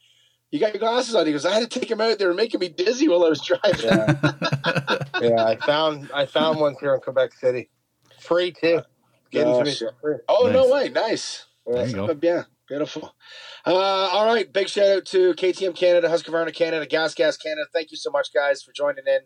[0.51, 1.25] you got your glasses on?
[1.25, 2.19] He goes, I had to take them out.
[2.19, 3.85] They were making me dizzy while I was driving.
[3.85, 5.45] Yeah, yeah.
[5.45, 7.69] I found I found ones here in Quebec City,
[8.19, 8.81] free too.
[9.31, 9.89] Getting Oh, to me shit.
[10.01, 10.23] for.
[10.27, 11.45] Oh no way, nice.
[11.65, 12.17] There you go.
[12.21, 13.15] Yeah, beautiful.
[13.65, 17.67] Uh, all right, big shout out to KTM Canada, Husqvarna Canada, Gas Gas Canada.
[17.73, 19.19] Thank you so much, guys, for joining in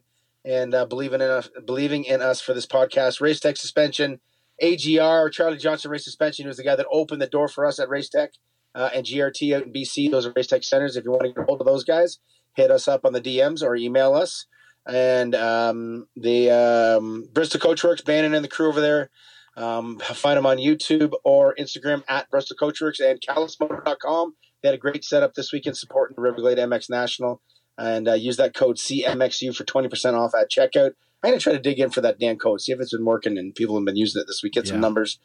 [0.44, 3.20] and uh, believing in us, believing in us for this podcast.
[3.22, 4.20] Race Tech Suspension,
[4.62, 7.90] AGR, Charlie Johnson Race Suspension was the guy that opened the door for us at
[7.90, 8.32] Race Tech,
[8.76, 10.12] uh, and GRT out in BC.
[10.12, 10.98] Those are Race Tech centers.
[10.98, 12.20] If you want to get a hold of those guys,
[12.56, 14.46] hit us up on the DMs or email us.
[14.88, 19.10] And um, the um, Bristol Coachworks, Bannon and the crew over there.
[19.58, 24.36] Um, find them on YouTube or Instagram at Bristol Coachworks and CallusMoto.com.
[24.62, 27.42] They had a great setup this weekend supporting the Riverglade MX National.
[27.78, 30.92] And uh, use that code CMXU for 20% off at checkout.
[31.26, 33.04] I'm going to try to dig in for that damn code, see if it's been
[33.06, 34.54] working and people have been using it this week.
[34.54, 34.82] Get some Yeah.
[34.82, 35.20] numbers.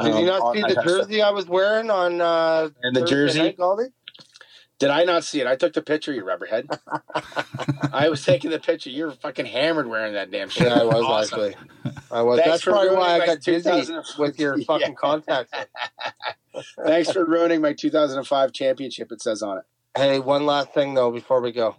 [0.00, 0.84] Did you um, not see the kind stuff.
[1.08, 3.38] jersey I was wearing on uh, And the Thursday jersey?
[3.38, 3.86] night, Gauldy?
[4.80, 5.46] Did I not see it?
[5.46, 6.76] I took the picture, you rubberhead.
[7.92, 8.90] I was taking the picture.
[8.90, 10.64] You're fucking hammered wearing that damn shit.
[10.64, 11.38] Yeah, I was Awesome.
[11.40, 11.56] actually.
[12.10, 12.38] I was.
[12.40, 13.86] Thanks That's probably why I got dizzy
[14.18, 14.64] with your Yeah.
[14.66, 15.52] fucking contacts.
[16.84, 19.64] Thanks for ruining my 2005 championship, it says on it.
[19.96, 21.76] Hey, one last thing though before we go.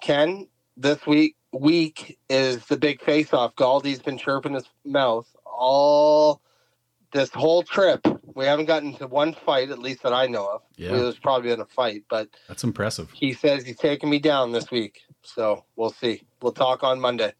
[0.00, 3.54] Ken, this week week is the big face off.
[3.56, 6.40] Gauldy's been chirping his mouth all
[7.12, 8.04] this whole trip.
[8.34, 10.62] We haven't gotten to one fight, at least that I know of.
[10.76, 10.92] Yeah.
[10.92, 13.10] There's probably been a fight, but That's impressive.
[13.12, 15.00] he says he's taking me down this week.
[15.22, 16.22] So we'll see.
[16.42, 17.32] We'll talk on Monday.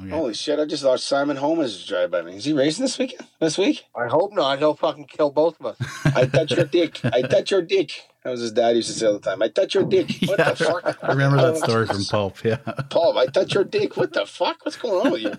[0.00, 0.08] Okay.
[0.08, 0.58] Holy shit!
[0.58, 2.36] I just watched Simon Holmes drive by me.
[2.36, 3.28] Is he racing this weekend?
[3.40, 3.84] This week?
[3.94, 4.58] I hope not.
[4.58, 5.76] He'll fucking kill both of us.
[6.16, 7.04] I touch your dick.
[7.04, 7.92] I touch your dick.
[8.24, 9.42] That was his dad used to say all the time.
[9.42, 10.08] I touch your dick.
[10.24, 10.98] What Yeah, the fuck?
[11.04, 12.42] I remember that story from Pulp.
[12.42, 12.56] Yeah.
[12.88, 13.16] Pulp.
[13.16, 13.96] I touch your dick.
[13.96, 14.64] What the fuck?
[14.64, 15.34] What's going on with you?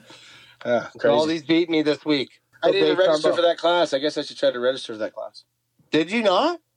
[0.65, 1.11] Ah, crazy.
[1.13, 2.29] All these beat me this week.
[2.61, 3.35] I didn't even register combo.
[3.35, 3.93] for that class.
[3.93, 5.43] I guess I should try to register for that class.
[5.91, 6.59] Did you not?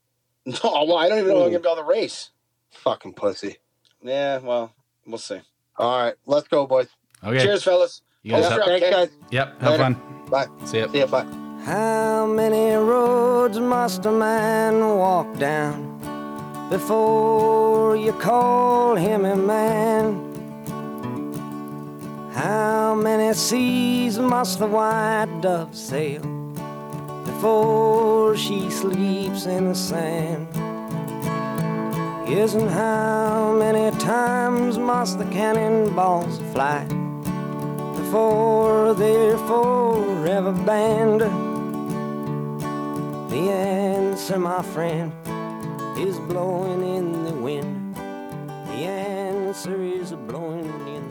[0.46, 2.30] No, well, I don't even know if I'm gonna be able to race.
[2.70, 3.56] Fucking pussy.
[4.00, 4.72] Yeah, well,
[5.04, 5.40] we'll see.
[5.76, 6.86] All right, let's go, boys.
[7.24, 7.42] Okay.
[7.42, 8.02] Cheers, fellas.
[8.22, 9.08] You guys have, Thanks, guys.
[9.30, 9.60] yep.
[9.60, 9.82] Have Later.
[9.82, 9.96] fun.
[10.30, 10.46] Bye.
[10.64, 10.88] See ya.
[10.90, 11.06] See ya.
[11.06, 11.26] Bye.
[11.64, 15.98] How many roads must a man walk down
[16.70, 20.22] before you call him a man?
[22.34, 26.20] How many seas must the white dove sail
[27.24, 30.46] before she sleeps in the sand?
[32.28, 36.84] Yes, and how many times must the cannonballs fly
[38.16, 40.52] before they're forever?
[43.28, 45.12] The answer, my friend,
[45.98, 47.94] is blowing in the wind.
[47.96, 51.05] The answer is blowing in the wind.